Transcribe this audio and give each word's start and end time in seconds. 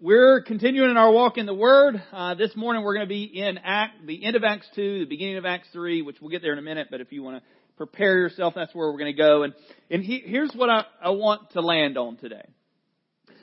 we're 0.00 0.40
continuing 0.40 0.90
in 0.90 0.96
our 0.96 1.10
walk 1.12 1.36
in 1.36 1.44
the 1.44 1.54
Word. 1.54 2.02
Uh, 2.10 2.34
this 2.34 2.56
morning 2.56 2.82
we're 2.82 2.94
going 2.94 3.06
to 3.06 3.08
be 3.08 3.24
in 3.24 3.58
Act, 3.58 4.06
the 4.06 4.24
end 4.24 4.34
of 4.34 4.44
Acts 4.44 4.66
2, 4.74 5.00
the 5.00 5.04
beginning 5.04 5.36
of 5.36 5.44
Acts 5.44 5.68
3, 5.74 6.00
which 6.00 6.16
we'll 6.22 6.30
get 6.30 6.40
there 6.40 6.54
in 6.54 6.58
a 6.58 6.62
minute, 6.62 6.88
but 6.90 7.02
if 7.02 7.12
you 7.12 7.22
want 7.22 7.36
to 7.36 7.42
prepare 7.76 8.16
yourself, 8.16 8.54
that's 8.56 8.74
where 8.74 8.90
we're 8.90 8.98
going 8.98 9.14
to 9.14 9.22
go. 9.22 9.42
And, 9.42 9.54
and 9.90 10.02
he, 10.02 10.22
here's 10.24 10.52
what 10.54 10.70
I, 10.70 10.84
I 11.02 11.10
want 11.10 11.50
to 11.50 11.60
land 11.60 11.98
on 11.98 12.16
today. 12.16 12.46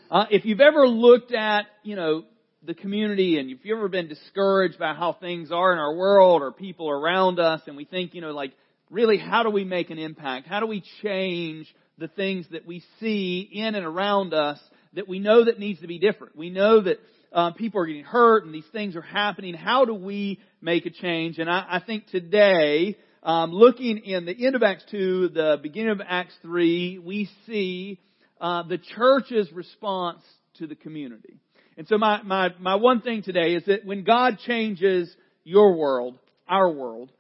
Uh, 0.10 0.26
if 0.32 0.46
you've 0.46 0.60
ever 0.60 0.88
looked 0.88 1.32
at, 1.32 1.66
you 1.84 1.96
know, 1.96 2.24
the 2.64 2.74
community 2.74 3.38
and 3.38 3.52
if 3.52 3.60
you've 3.64 3.78
ever 3.78 3.88
been 3.88 4.08
discouraged 4.08 4.80
by 4.80 4.96
how 4.96 5.14
things 5.14 5.52
are 5.52 5.72
in 5.72 5.78
our 5.78 5.94
world 5.94 6.42
or 6.42 6.52
people 6.52 6.90
around 6.90 7.40
us 7.40 7.62
and 7.68 7.78
we 7.78 7.86
think, 7.86 8.16
you 8.16 8.22
know, 8.22 8.32
like, 8.32 8.54
really 8.90 9.20
how 9.20 9.44
do 9.44 9.52
we 9.52 9.64
make 9.64 9.92
an 9.92 10.00
impact? 10.00 10.48
How 10.48 10.60
do 10.60 10.66
we 10.66 10.84
change 11.04 11.72
the 12.00 12.08
things 12.08 12.48
that 12.50 12.66
we 12.66 12.84
see 13.00 13.48
in 13.52 13.76
and 13.76 13.86
around 13.86 14.34
us 14.34 14.60
that 14.94 15.08
we 15.08 15.20
know 15.20 15.46
that 15.46 15.60
needs 15.60 15.82
to 15.82 15.88
be 15.88 16.00
different. 16.00 16.36
We 16.36 16.50
know 16.50 16.82
that 16.82 17.00
um, 17.34 17.54
people 17.54 17.82
are 17.82 17.86
getting 17.86 18.04
hurt 18.04 18.46
and 18.46 18.54
these 18.54 18.68
things 18.72 18.96
are 18.96 19.02
happening. 19.02 19.54
How 19.54 19.86
do 19.86 19.94
we 19.94 20.40
make 20.62 20.86
a 20.86 20.90
change? 20.90 21.40
And 21.40 21.50
I, 21.50 21.66
I 21.70 21.82
think 21.86 22.08
today, 22.08 22.98
um, 23.24 23.52
looking 23.52 23.98
in 24.00 24.26
the 24.26 24.46
end 24.46 24.56
of 24.56 24.64
Acts 24.64 24.84
2, 24.92 25.30
the 25.30 25.60
beginning 25.62 25.92
of 25.92 26.02
Acts 26.08 26.34
3, 26.42 27.00
we 27.00 27.30
see 27.46 28.00
uh, 28.40 28.64
the 28.64 28.78
church's 28.78 29.52
response 29.52 30.22
to 30.60 30.68
the 30.68 30.76
community. 30.76 31.40
And 31.78 31.88
so 31.88 31.98
my, 31.98 32.24
my, 32.24 32.50
my 32.60 32.76
one 32.76 33.02
thing 33.02 33.22
today 33.22 33.54
is 33.54 33.64
that 33.66 33.86
when 33.86 34.04
God 34.04 34.40
changes 34.46 35.14
your 35.44 35.76
world, 35.76 36.18
our 36.48 36.70
world, 36.70 37.12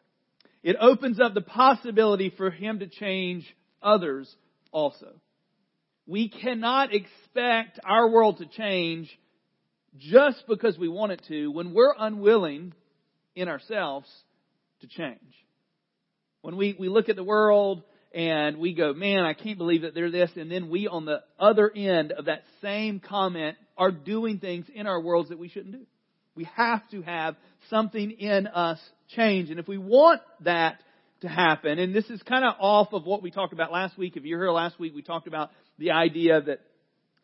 it 0.63 0.75
opens 0.79 1.19
up 1.19 1.33
the 1.33 1.41
possibility 1.41 2.33
for 2.35 2.49
Him 2.49 2.79
to 2.79 2.87
change 2.87 3.45
others 3.81 4.33
also. 4.71 5.13
We 6.07 6.29
cannot 6.29 6.93
expect 6.93 7.79
our 7.83 8.09
world 8.09 8.37
to 8.37 8.45
change 8.45 9.09
just 9.97 10.43
because 10.47 10.77
we 10.77 10.87
want 10.87 11.11
it 11.11 11.21
to 11.27 11.51
when 11.51 11.73
we're 11.73 11.93
unwilling 11.97 12.73
in 13.35 13.49
ourselves 13.49 14.07
to 14.81 14.87
change. 14.87 15.19
When 16.41 16.55
we, 16.55 16.75
we 16.79 16.87
look 16.87 17.09
at 17.09 17.17
the 17.17 17.23
world 17.23 17.83
and 18.13 18.57
we 18.57 18.73
go, 18.73 18.93
man, 18.93 19.25
I 19.25 19.33
can't 19.33 19.57
believe 19.57 19.81
that 19.81 19.93
they're 19.93 20.09
this, 20.09 20.31
and 20.37 20.49
then 20.49 20.69
we 20.69 20.87
on 20.87 21.05
the 21.05 21.23
other 21.37 21.69
end 21.75 22.13
of 22.13 22.25
that 22.25 22.43
same 22.61 23.01
comment 23.01 23.57
are 23.77 23.91
doing 23.91 24.39
things 24.39 24.65
in 24.73 24.87
our 24.87 25.01
worlds 25.01 25.29
that 25.29 25.39
we 25.39 25.49
shouldn't 25.49 25.73
do. 25.73 25.85
We 26.35 26.45
have 26.55 26.87
to 26.91 27.01
have 27.01 27.35
something 27.69 28.11
in 28.11 28.47
us 28.47 28.79
change. 29.15 29.49
And 29.49 29.59
if 29.59 29.67
we 29.67 29.77
want 29.77 30.21
that 30.41 30.81
to 31.21 31.27
happen, 31.27 31.79
and 31.79 31.95
this 31.95 32.05
is 32.09 32.21
kind 32.23 32.45
of 32.45 32.53
off 32.59 32.93
of 32.93 33.05
what 33.05 33.21
we 33.21 33.31
talked 33.31 33.53
about 33.53 33.71
last 33.71 33.97
week. 33.97 34.17
If 34.17 34.23
you're 34.23 34.39
here 34.39 34.51
last 34.51 34.79
week, 34.79 34.93
we 34.93 35.01
talked 35.01 35.27
about 35.27 35.51
the 35.79 35.91
idea 35.91 36.41
that 36.41 36.59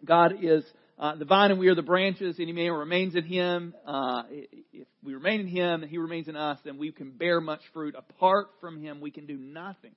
God 0.06 0.34
is 0.42 0.64
uh, 1.00 1.16
the 1.16 1.26
vine 1.26 1.52
and 1.52 1.60
we 1.60 1.68
are 1.68 1.76
the 1.76 1.82
branches. 1.82 2.38
Any 2.40 2.52
man 2.52 2.72
remains 2.72 3.16
in 3.16 3.24
Him, 3.24 3.74
uh, 3.86 4.24
if 4.30 4.88
we 5.04 5.14
remain 5.14 5.42
in 5.42 5.48
Him 5.48 5.82
and 5.82 5.92
He 5.92 5.98
remains 5.98 6.28
in 6.28 6.36
us, 6.36 6.60
then 6.64 6.78
we 6.78 6.92
can 6.92 7.12
bear 7.12 7.42
much 7.42 7.62
fruit. 7.74 7.96
Apart 7.98 8.48
from 8.62 8.82
Him, 8.82 9.02
we 9.02 9.12
can 9.12 9.26
do 9.26 9.38
nothing. 9.38 9.96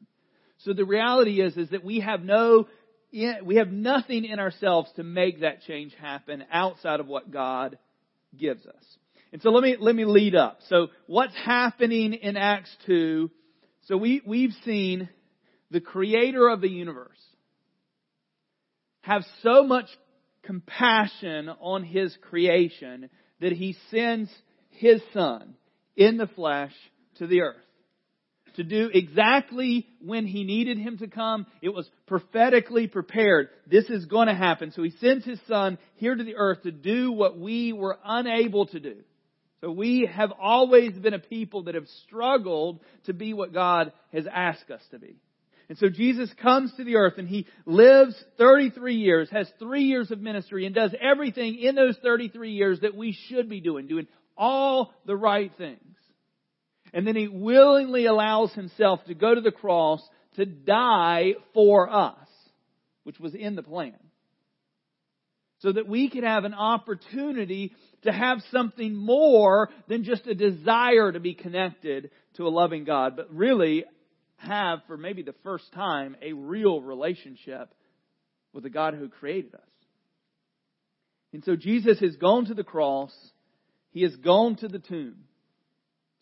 So 0.59 0.73
the 0.73 0.85
reality 0.85 1.41
is, 1.41 1.57
is 1.57 1.71
that 1.71 1.85
we 1.85 2.01
have 2.01 2.23
no, 2.23 2.67
we 3.13 3.57
have 3.57 3.69
nothing 3.69 4.25
in 4.25 4.39
ourselves 4.39 4.91
to 4.97 5.03
make 5.03 5.41
that 5.41 5.63
change 5.63 5.95
happen 6.01 6.45
outside 6.51 7.01
of 7.01 7.07
what 7.07 7.31
God 7.31 7.79
gives 8.37 8.67
us. 8.67 8.85
And 9.33 9.43
so 9.43 9.51
let 9.51 9.63
me, 9.63 9.77
let 9.79 9.95
me 9.95 10.07
lead 10.07 10.35
up. 10.35 10.61
So 10.69 10.89
what's 11.07 11.35
happening 11.45 12.15
in 12.15 12.37
Acts 12.37 12.75
2? 12.87 13.31
So 13.87 13.97
we, 13.97 14.21
we've 14.27 14.55
seen 14.65 15.09
the 15.71 15.81
creator 15.81 16.49
of 16.49 16.61
the 16.61 16.69
universe 16.69 17.21
have 19.03 19.23
so 19.43 19.65
much 19.65 19.87
compassion 20.43 21.49
on 21.49 21.85
his 21.85 22.17
creation 22.29 23.09
that 23.41 23.53
he 23.53 23.77
sends 23.91 24.31
his 24.71 25.01
son 25.13 25.55
in 25.97 26.17
the 26.17 26.27
flesh 26.27 26.73
to 27.19 27.27
the 27.27 27.43
earth 27.43 27.57
to 28.57 28.65
do 28.65 28.91
exactly 28.93 29.87
when 30.01 30.27
he 30.27 30.43
needed 30.43 30.79
him 30.79 30.99
to 30.99 31.07
come. 31.07 31.47
It 31.63 31.69
was 31.69 31.89
prophetically 32.07 32.89
prepared. 32.89 33.51
This 33.67 33.85
is 33.91 34.07
going 34.07 34.29
to 34.29 34.35
happen. 34.35 34.73
So 34.73 34.83
he 34.83 34.93
sends 35.01 35.25
his 35.25 35.39
son 35.47 35.79
here 35.97 36.15
to 36.15 36.25
the 36.25 36.37
earth 36.37 36.63
to 36.63 36.73
do 36.73 37.13
what 37.13 37.39
we 37.39 37.73
were 37.73 37.99
unable 38.05 38.67
to 38.67 38.81
do. 38.81 38.97
We 39.71 40.09
have 40.13 40.33
always 40.41 40.93
been 40.93 41.15
a 41.15 41.19
people 41.19 41.65
that 41.65 41.75
have 41.75 41.89
struggled 42.05 42.81
to 43.05 43.13
be 43.13 43.35
what 43.35 43.53
God 43.53 43.93
has 44.13 44.27
asked 44.31 44.71
us 44.71 44.83
to 44.91 44.99
be. 44.99 45.17
And 45.69 45.77
so 45.79 45.89
Jesus 45.89 46.31
comes 46.41 46.73
to 46.77 46.85
the 46.85 46.97
earth 46.97 47.15
and 47.19 47.27
he 47.27 47.47
lives 47.65 48.15
33 48.39 48.97
years, 48.97 49.29
has 49.31 49.51
three 49.59 49.85
years 49.85 50.11
of 50.11 50.21
ministry, 50.21 50.65
and 50.65 50.75
does 50.75 50.95
everything 51.01 51.59
in 51.59 51.75
those 51.75 51.97
33 52.03 52.53
years 52.53 52.81
that 52.81 52.95
we 52.95 53.17
should 53.29 53.49
be 53.49 53.61
doing, 53.61 53.89
doing 53.89 54.07
all 54.37 54.93
the 55.07 55.17
right 55.17 55.51
things. 55.59 55.81
And 56.93 57.07
then 57.07 57.17
he 57.17 57.27
willingly 57.27 58.07
allows 58.07 58.53
himself 58.53 59.05
to 59.07 59.15
go 59.15 59.35
to 59.35 59.41
the 59.41 59.51
cross 59.51 60.01
to 60.37 60.47
die 60.47 61.35
for 61.53 61.91
us, 61.91 62.29
which 63.03 63.19
was 63.19 63.35
in 63.35 63.57
the 63.57 63.63
plan. 63.63 63.95
So 65.61 65.73
that 65.73 65.89
we 65.89 66.11
could 66.11 66.23
have 66.23 66.45
an 66.45 66.55
opportunity 66.55 67.75
to 68.03 68.13
have 68.13 68.39
something 68.51 68.95
more 68.95 69.71
than 69.89 70.05
just 70.05 70.27
a 70.27 70.35
desire 70.35 71.13
to 71.13 71.21
be 71.21 71.35
connected 71.35 72.11
to 72.35 72.47
a 72.47 72.51
loving 72.51 72.85
God, 72.85 73.17
but 73.17 73.35
really 73.35 73.85
have, 74.37 74.81
for 74.87 74.97
maybe 74.97 75.23
the 75.23 75.35
first 75.43 75.73
time, 75.73 76.17
a 76.23 76.33
real 76.33 76.81
relationship 76.81 77.73
with 78.53 78.65
the 78.65 78.71
God 78.71 78.95
who 78.95 79.09
created 79.09 79.55
us. 79.55 79.61
And 81.33 81.45
so 81.45 81.57
Jesus 81.57 81.99
has 82.01 82.17
gone 82.17 82.47
to 82.47 82.55
the 82.55 82.65
cross. 82.65 83.15
He 83.91 84.03
has 84.03 84.15
gone 84.17 84.57
to 84.57 84.69
the 84.69 84.79
tomb. 84.79 85.25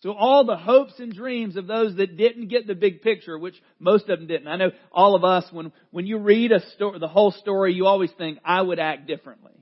So 0.00 0.12
all 0.12 0.44
the 0.44 0.56
hopes 0.56 0.98
and 0.98 1.14
dreams 1.14 1.56
of 1.56 1.66
those 1.66 1.96
that 1.96 2.16
didn't 2.16 2.48
get 2.48 2.66
the 2.66 2.74
big 2.74 3.00
picture, 3.00 3.38
which 3.38 3.54
most 3.78 4.08
of 4.08 4.18
them 4.18 4.28
didn't. 4.28 4.48
I 4.48 4.56
know 4.56 4.70
all 4.92 5.14
of 5.14 5.24
us, 5.24 5.46
when, 5.50 5.72
when 5.92 6.06
you 6.06 6.18
read 6.18 6.52
a 6.52 6.60
story, 6.72 6.98
the 6.98 7.08
whole 7.08 7.32
story, 7.32 7.72
you 7.72 7.86
always 7.86 8.10
think, 8.18 8.38
I 8.44 8.60
would 8.60 8.78
act 8.78 9.06
differently. 9.06 9.52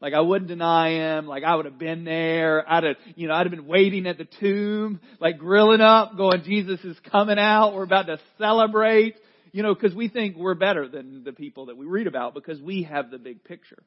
Like 0.00 0.14
I 0.14 0.20
wouldn't 0.20 0.48
deny 0.48 0.90
him. 0.90 1.26
Like 1.26 1.44
I 1.44 1.54
would 1.54 1.66
have 1.66 1.78
been 1.78 2.04
there. 2.04 2.64
I'd 2.68 2.84
have, 2.84 2.96
you 3.16 3.28
know, 3.28 3.34
I'd 3.34 3.46
have 3.46 3.50
been 3.50 3.66
waiting 3.66 4.06
at 4.06 4.16
the 4.16 4.26
tomb, 4.40 5.00
like 5.20 5.38
grilling 5.38 5.82
up, 5.82 6.16
going, 6.16 6.42
Jesus 6.42 6.80
is 6.84 6.96
coming 7.10 7.38
out. 7.38 7.74
We're 7.74 7.84
about 7.84 8.06
to 8.06 8.18
celebrate. 8.38 9.16
You 9.52 9.62
know, 9.62 9.74
cause 9.74 9.94
we 9.94 10.08
think 10.08 10.36
we're 10.36 10.54
better 10.54 10.88
than 10.88 11.24
the 11.24 11.32
people 11.32 11.66
that 11.66 11.76
we 11.76 11.84
read 11.84 12.06
about 12.06 12.34
because 12.34 12.60
we 12.62 12.84
have 12.84 13.10
the 13.10 13.18
big 13.18 13.44
picture. 13.44 13.82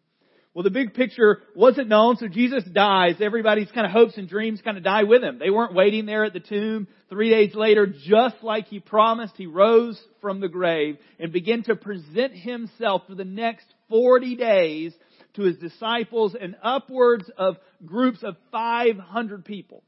Well, 0.53 0.63
the 0.63 0.69
big 0.69 0.93
picture 0.93 1.41
wasn't 1.55 1.87
known, 1.87 2.17
so 2.17 2.27
Jesus 2.27 2.63
dies. 2.63 3.15
Everybody's 3.19 3.71
kind 3.71 3.87
of 3.87 3.91
hopes 3.91 4.17
and 4.17 4.29
dreams 4.29 4.61
kind 4.63 4.77
of 4.77 4.83
die 4.83 5.01
with 5.01 5.23
him. 5.23 5.39
They 5.39 5.49
weren't 5.49 5.73
waiting 5.73 6.05
there 6.05 6.25
at 6.25 6.33
the 6.33 6.39
tomb. 6.39 6.87
Three 7.09 7.31
days 7.31 7.55
later, 7.55 7.87
just 7.87 8.35
like 8.43 8.67
he 8.67 8.79
promised, 8.79 9.33
he 9.35 9.47
rose 9.47 9.99
from 10.21 10.41
the 10.41 10.47
grave 10.47 10.97
and 11.17 11.31
began 11.31 11.63
to 11.63 11.75
present 11.75 12.33
himself 12.33 13.01
for 13.07 13.15
the 13.15 13.25
next 13.25 13.65
40 13.89 14.35
days 14.35 14.93
to 15.35 15.43
his 15.43 15.57
disciples 15.57 16.35
and 16.39 16.55
upwards 16.61 17.29
of 17.37 17.57
groups 17.85 18.23
of 18.23 18.35
500 18.51 19.45
people, 19.45 19.83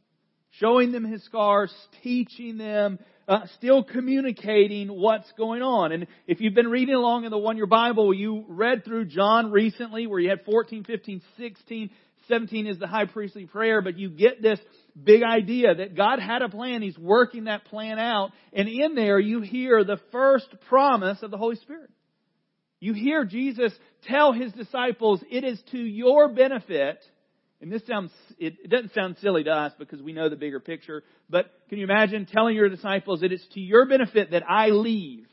showing 0.52 0.92
them 0.92 1.06
his 1.06 1.24
scars, 1.26 1.74
teaching 2.04 2.58
them, 2.58 3.00
uh, 3.28 3.42
still 3.58 3.84
communicating 3.84 4.88
what's 4.88 5.32
going 5.38 5.62
on. 5.62 5.92
And 5.92 6.08
if 6.28 6.42
you've 6.42 6.54
been 6.54 6.70
reading 6.70 6.96
along 6.96 7.26
in 7.26 7.32
the 7.32 7.38
one 7.38 7.58
year 7.58 7.66
Bible, 7.66 8.14
you 8.14 8.46
read 8.48 8.86
through 8.86 9.06
John 9.06 9.52
recently 9.52 10.08
where 10.08 10.20
you 10.20 10.30
had 10.30 10.46
14, 10.46 10.84
15, 10.84 11.22
16, 11.38 11.90
17 12.28 12.68
is 12.68 12.80
the 12.80 12.88
high 12.88 13.06
priestly 13.06 13.46
prayer, 13.46 13.82
but 13.82 13.98
you 13.98 14.10
get 14.10 14.42
this 14.42 14.60
big 15.02 15.24
idea 15.24 15.76
that 15.76 15.96
God 15.96 16.20
had 16.20 16.42
a 16.42 16.50
plan. 16.50 16.82
He's 16.82 16.98
working 16.98 17.46
that 17.46 17.66
plan 17.66 18.00
out. 18.00 18.32
And 18.54 18.68
in 18.68 18.96
there 18.96 19.20
you 19.20 19.42
hear 19.42 19.84
the 19.84 20.00
first 20.12 20.48
promise 20.70 21.22
of 21.22 21.32
the 21.32 21.38
Holy 21.38 21.56
Spirit. 21.58 21.90
You 22.80 22.94
hear 22.94 23.26
Jesus 23.26 23.74
tell 24.08 24.34
his 24.34 24.52
disciples, 24.54 25.22
it 25.30 25.44
is 25.44 25.62
to 25.72 25.78
your 25.78 26.30
benefit, 26.30 27.04
and 27.62 27.72
this 27.72 27.82
sounds, 27.88 28.12
it, 28.38 28.70
doesn't 28.70 28.94
sound 28.94 29.18
silly 29.22 29.44
to 29.44 29.52
us 29.52 29.74
because 29.80 30.02
we 30.02 30.14
know 30.14 30.30
the 30.30 30.36
bigger 30.36 30.60
picture, 30.60 31.04
but 31.30 31.52
can 31.70 31.78
you 31.78 31.84
imagine 31.84 32.26
telling 32.26 32.56
your 32.56 32.70
disciples 32.70 33.22
that 33.22 33.32
it's 33.32 33.48
to 33.54 33.60
your 33.60 33.86
benefit 33.88 34.32
that 34.32 34.44
I 34.50 34.70
leave? 34.70 35.28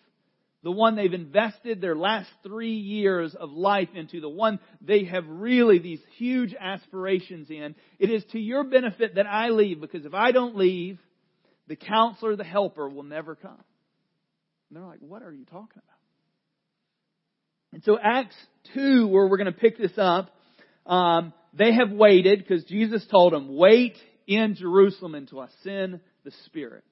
The 0.62 0.70
one 0.70 0.94
they've 0.94 1.12
invested 1.12 1.80
their 1.80 1.96
last 1.96 2.30
three 2.44 2.76
years 2.76 3.34
of 3.34 3.50
life 3.50 3.88
into, 3.94 4.20
the 4.20 4.28
one 4.28 4.60
they 4.80 5.04
have 5.04 5.24
really 5.26 5.80
these 5.80 5.98
huge 6.16 6.54
aspirations 6.58 7.50
in. 7.50 7.74
It 7.98 8.10
is 8.10 8.24
to 8.30 8.38
your 8.38 8.62
benefit 8.62 9.16
that 9.16 9.26
I 9.26 9.48
leave 9.48 9.80
because 9.80 10.04
if 10.04 10.14
I 10.14 10.30
don't 10.30 10.56
leave, 10.56 11.00
the 11.66 11.74
counselor, 11.74 12.36
the 12.36 12.44
helper 12.44 12.88
will 12.88 13.02
never 13.02 13.34
come. 13.34 13.64
And 14.70 14.76
they're 14.76 14.88
like, 14.88 15.00
what 15.00 15.22
are 15.22 15.32
you 15.32 15.44
talking 15.46 15.82
about? 15.82 15.98
And 17.72 17.82
so 17.84 17.98
Acts 17.98 18.36
2, 18.74 19.08
where 19.08 19.26
we're 19.26 19.36
going 19.36 19.52
to 19.52 19.58
pick 19.58 19.78
this 19.78 19.96
up, 19.96 20.30
um, 20.86 21.32
they 21.52 21.72
have 21.72 21.90
waited 21.90 22.38
because 22.38 22.64
Jesus 22.64 23.06
told 23.10 23.32
them, 23.32 23.56
wait 23.56 23.96
in 24.26 24.54
Jerusalem 24.54 25.14
until 25.14 25.40
I 25.40 25.48
send 25.62 26.00
the 26.24 26.32
Spirit. 26.46 26.84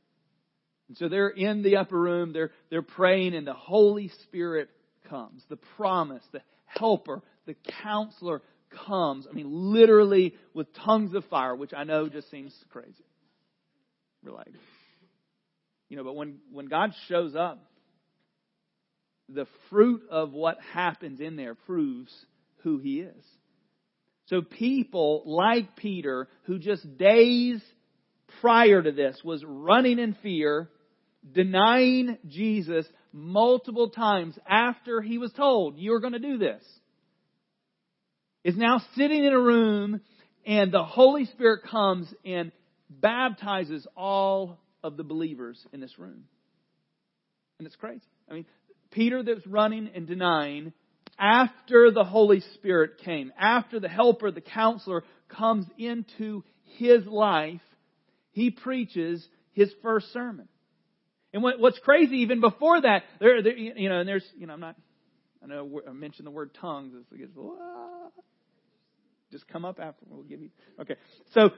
And 0.88 0.96
so 0.96 1.08
they're 1.08 1.28
in 1.28 1.62
the 1.62 1.76
upper 1.76 1.98
room, 1.98 2.32
they're, 2.32 2.50
they're 2.68 2.82
praying 2.82 3.34
and 3.34 3.46
the 3.46 3.54
Holy 3.54 4.10
Spirit 4.24 4.68
comes. 5.08 5.42
The 5.48 5.56
promise, 5.76 6.22
the 6.32 6.42
helper, 6.66 7.22
the 7.46 7.54
counselor 7.82 8.42
comes, 8.86 9.26
I 9.30 9.34
mean, 9.34 9.48
literally 9.50 10.34
with 10.54 10.72
tongues 10.74 11.14
of 11.14 11.24
fire, 11.26 11.54
which 11.54 11.72
I 11.76 11.84
know 11.84 12.08
just 12.08 12.30
seems 12.30 12.54
crazy. 12.70 13.04
We're 14.24 14.32
like, 14.32 14.48
you 15.88 15.96
know, 15.96 16.04
but 16.04 16.14
when, 16.14 16.38
when 16.52 16.66
God 16.66 16.92
shows 17.08 17.34
up, 17.34 17.69
the 19.34 19.46
fruit 19.68 20.02
of 20.10 20.32
what 20.32 20.58
happens 20.72 21.20
in 21.20 21.36
there 21.36 21.54
proves 21.54 22.12
who 22.62 22.78
He 22.78 23.00
is. 23.00 23.24
So 24.26 24.42
people 24.42 25.22
like 25.26 25.76
Peter, 25.76 26.28
who 26.44 26.58
just 26.58 26.96
days 26.96 27.60
prior 28.40 28.80
to 28.80 28.92
this 28.92 29.20
was 29.24 29.44
running 29.44 29.98
in 29.98 30.14
fear, 30.22 30.70
denying 31.32 32.16
Jesus 32.28 32.86
multiple 33.12 33.90
times 33.90 34.38
after 34.48 35.00
he 35.00 35.18
was 35.18 35.32
told, 35.32 35.78
you're 35.78 36.00
going 36.00 36.12
to 36.12 36.20
do 36.20 36.38
this, 36.38 36.62
is 38.44 38.56
now 38.56 38.80
sitting 38.96 39.24
in 39.24 39.32
a 39.32 39.40
room 39.40 40.00
and 40.46 40.72
the 40.72 40.84
Holy 40.84 41.26
Spirit 41.26 41.64
comes 41.70 42.12
and 42.24 42.52
baptizes 42.88 43.86
all 43.96 44.58
of 44.82 44.96
the 44.96 45.04
believers 45.04 45.60
in 45.72 45.80
this 45.80 45.98
room. 45.98 46.24
And 47.58 47.66
it's 47.66 47.76
crazy. 47.76 48.00
I 48.30 48.34
mean, 48.34 48.46
Peter 48.90 49.22
that's 49.22 49.46
running 49.46 49.90
and 49.94 50.06
denying 50.06 50.72
after 51.18 51.90
the 51.90 52.04
Holy 52.04 52.40
Spirit 52.54 52.98
came, 53.04 53.32
after 53.38 53.78
the 53.78 53.88
helper, 53.88 54.30
the 54.30 54.40
counselor 54.40 55.04
comes 55.28 55.66
into 55.78 56.42
his 56.78 57.04
life, 57.06 57.60
he 58.32 58.50
preaches 58.50 59.26
his 59.52 59.70
first 59.82 60.12
sermon. 60.12 60.48
And 61.32 61.42
what, 61.42 61.60
what's 61.60 61.78
crazy, 61.78 62.18
even 62.18 62.40
before 62.40 62.80
that, 62.80 63.02
there, 63.20 63.42
there, 63.42 63.56
you 63.56 63.88
know, 63.88 64.00
and 64.00 64.08
there's, 64.08 64.24
you 64.36 64.46
know, 64.46 64.54
I'm 64.54 64.60
not, 64.60 64.76
I 65.42 65.46
know 65.46 65.80
I 65.88 65.92
mentioned 65.92 66.26
the 66.26 66.32
word 66.32 66.56
tongues. 66.60 66.94
It's, 66.96 67.22
it's, 67.22 67.36
just 69.30 69.46
come 69.48 69.64
up 69.64 69.78
after. 69.78 70.04
We'll 70.08 70.24
give 70.24 70.40
you. 70.40 70.50
Okay, 70.80 70.96
so 71.34 71.50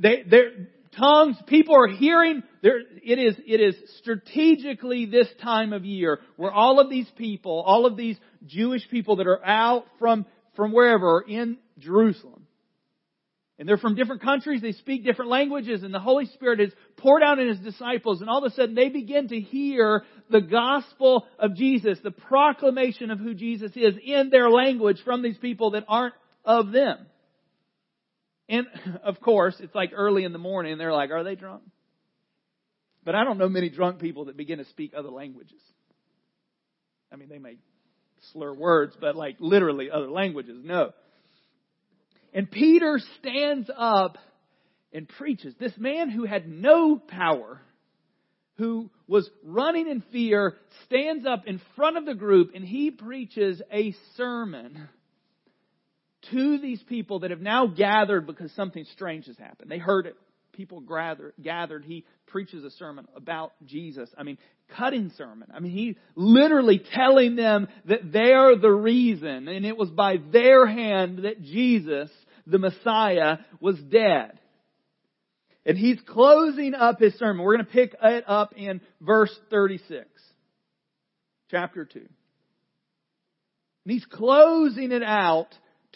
they, 0.00 0.24
they're 0.28 0.50
tongues. 0.98 1.36
People 1.46 1.76
are 1.76 1.88
hearing. 1.88 2.42
It 2.62 3.18
is, 3.18 3.36
it 3.46 3.60
is 3.60 3.74
strategically 3.98 5.06
this 5.06 5.28
time 5.42 5.72
of 5.72 5.84
year 5.84 6.20
where 6.36 6.50
all 6.50 6.80
of 6.80 6.90
these 6.90 7.08
people, 7.16 7.62
all 7.64 7.86
of 7.86 7.96
these 7.96 8.16
Jewish 8.46 8.88
people 8.90 9.16
that 9.16 9.26
are 9.26 9.44
out 9.44 9.84
from 9.98 10.26
from 10.56 10.72
wherever 10.72 11.24
in 11.26 11.58
Jerusalem, 11.78 12.46
and 13.58 13.68
they're 13.68 13.78
from 13.78 13.94
different 13.94 14.20
countries, 14.20 14.60
they 14.60 14.72
speak 14.72 15.04
different 15.04 15.30
languages, 15.30 15.82
and 15.82 15.94
the 15.94 16.00
Holy 16.00 16.26
Spirit 16.26 16.60
is 16.60 16.72
poured 16.96 17.22
out 17.22 17.38
in 17.38 17.48
His 17.48 17.60
disciples, 17.60 18.20
and 18.20 18.28
all 18.28 18.44
of 18.44 18.52
a 18.52 18.54
sudden 18.54 18.74
they 18.74 18.88
begin 18.88 19.28
to 19.28 19.38
hear 19.38 20.02
the 20.28 20.40
gospel 20.40 21.26
of 21.38 21.54
Jesus, 21.54 21.98
the 22.02 22.10
proclamation 22.10 23.10
of 23.10 23.18
who 23.18 23.32
Jesus 23.32 23.70
is 23.76 23.94
in 24.04 24.30
their 24.30 24.50
language 24.50 24.98
from 25.04 25.22
these 25.22 25.38
people 25.38 25.72
that 25.72 25.84
aren't 25.88 26.14
of 26.44 26.72
them. 26.72 27.06
And 28.50 28.66
of 29.04 29.20
course, 29.20 29.56
it's 29.60 29.74
like 29.74 29.92
early 29.94 30.24
in 30.24 30.32
the 30.32 30.38
morning, 30.38 30.72
and 30.72 30.80
they're 30.80 30.92
like, 30.92 31.10
are 31.10 31.24
they 31.24 31.36
drunk? 31.36 31.62
But 33.04 33.14
I 33.14 33.24
don't 33.24 33.38
know 33.38 33.48
many 33.48 33.70
drunk 33.70 34.00
people 34.00 34.26
that 34.26 34.36
begin 34.36 34.58
to 34.58 34.66
speak 34.66 34.92
other 34.94 35.08
languages. 35.08 35.62
I 37.10 37.16
mean, 37.16 37.30
they 37.30 37.38
may 37.38 37.56
slur 38.32 38.52
words, 38.52 38.94
but 39.00 39.16
like 39.16 39.36
literally 39.38 39.90
other 39.90 40.10
languages. 40.10 40.58
No. 40.62 40.90
And 42.34 42.50
Peter 42.50 43.00
stands 43.18 43.70
up 43.74 44.18
and 44.92 45.08
preaches. 45.08 45.54
This 45.58 45.72
man 45.78 46.10
who 46.10 46.24
had 46.24 46.46
no 46.46 46.98
power, 46.98 47.60
who 48.58 48.90
was 49.08 49.28
running 49.42 49.88
in 49.88 50.02
fear, 50.12 50.56
stands 50.84 51.24
up 51.26 51.46
in 51.46 51.60
front 51.76 51.96
of 51.96 52.04
the 52.04 52.14
group 52.14 52.50
and 52.54 52.64
he 52.64 52.90
preaches 52.90 53.62
a 53.72 53.94
sermon 54.16 54.88
to 56.30 56.58
these 56.58 56.82
people 56.82 57.20
that 57.20 57.30
have 57.30 57.40
now 57.40 57.66
gathered 57.66 58.26
because 58.26 58.52
something 58.52 58.84
strange 58.92 59.26
has 59.26 59.38
happened. 59.38 59.70
They 59.70 59.78
heard 59.78 60.06
it. 60.06 60.16
People 60.52 60.80
gathered. 60.80 61.32
gathered. 61.40 61.84
He 61.84 62.04
preaches 62.26 62.64
a 62.64 62.70
sermon 62.72 63.06
about 63.16 63.52
Jesus. 63.64 64.10
I 64.18 64.24
mean, 64.24 64.36
cutting 64.76 65.10
sermon. 65.16 65.48
I 65.54 65.60
mean, 65.60 65.72
he 65.72 65.96
literally 66.14 66.82
telling 66.94 67.36
them 67.36 67.68
that 67.86 68.12
they're 68.12 68.56
the 68.56 68.70
reason, 68.70 69.48
and 69.48 69.64
it 69.64 69.76
was 69.76 69.90
by 69.90 70.16
their 70.32 70.66
hand 70.66 71.20
that 71.24 71.42
Jesus 71.42 72.10
the 72.46 72.58
Messiah 72.58 73.38
was 73.60 73.78
dead. 73.78 74.38
And 75.64 75.76
he's 75.76 75.98
closing 76.06 76.74
up 76.74 76.98
his 76.98 77.14
sermon. 77.14 77.44
We're 77.44 77.56
going 77.56 77.66
to 77.66 77.72
pick 77.72 77.94
it 78.02 78.24
up 78.26 78.54
in 78.56 78.80
verse 79.00 79.34
36, 79.50 80.06
chapter 81.50 81.84
2. 81.84 81.98
And 81.98 82.08
he's 83.84 84.04
closing 84.06 84.92
it 84.92 85.02
out 85.02 85.48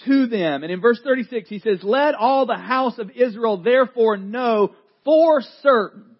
to 0.07 0.27
them. 0.27 0.63
And 0.63 0.73
in 0.73 0.81
verse 0.81 1.01
36, 1.03 1.49
he 1.49 1.59
says, 1.59 1.81
Let 1.83 2.15
all 2.15 2.47
the 2.47 2.57
house 2.57 2.99
of 2.99 3.11
Israel 3.11 3.59
therefore 3.63 4.17
know 4.17 4.75
for 5.05 5.43
certain 5.63 6.17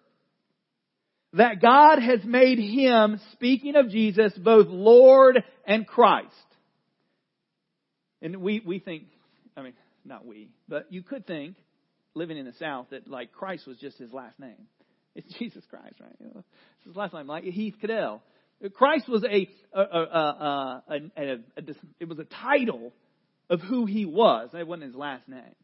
that 1.33 1.61
God 1.61 1.99
has 1.99 2.23
made 2.23 2.59
him, 2.59 3.19
speaking 3.33 3.75
of 3.75 3.89
Jesus, 3.89 4.33
both 4.37 4.67
Lord 4.69 5.43
and 5.67 5.85
Christ. 5.85 6.31
And 8.21 8.37
we, 8.37 8.61
we 8.65 8.79
think, 8.79 9.03
I 9.57 9.61
mean, 9.61 9.73
not 10.05 10.25
we, 10.25 10.49
but 10.69 10.91
you 10.91 11.03
could 11.03 11.27
think, 11.27 11.57
living 12.13 12.37
in 12.37 12.45
the 12.45 12.53
South, 12.53 12.87
that 12.91 13.09
like 13.09 13.33
Christ 13.33 13.67
was 13.67 13.77
just 13.77 13.97
his 13.97 14.11
last 14.11 14.39
name. 14.39 14.55
It's 15.17 15.33
Jesus 15.39 15.63
Christ, 15.69 15.95
right? 16.01 16.11
it's 16.19 16.85
his 16.85 16.95
last 16.97 17.13
name, 17.13 17.25
like 17.25 17.45
Heath 17.45 17.75
Cadell. 17.79 18.21
Christ 18.73 19.07
was 19.07 19.23
a, 19.23 19.49
a, 19.73 19.81
a, 19.81 20.83
a, 20.89 21.01
it 22.01 22.09
was 22.09 22.19
a 22.19 22.25
title 22.25 22.91
of 23.49 23.61
who 23.61 23.85
he 23.85 24.05
was. 24.05 24.49
That 24.53 24.67
wasn't 24.67 24.87
his 24.87 24.95
last 24.95 25.27
name. 25.27 25.55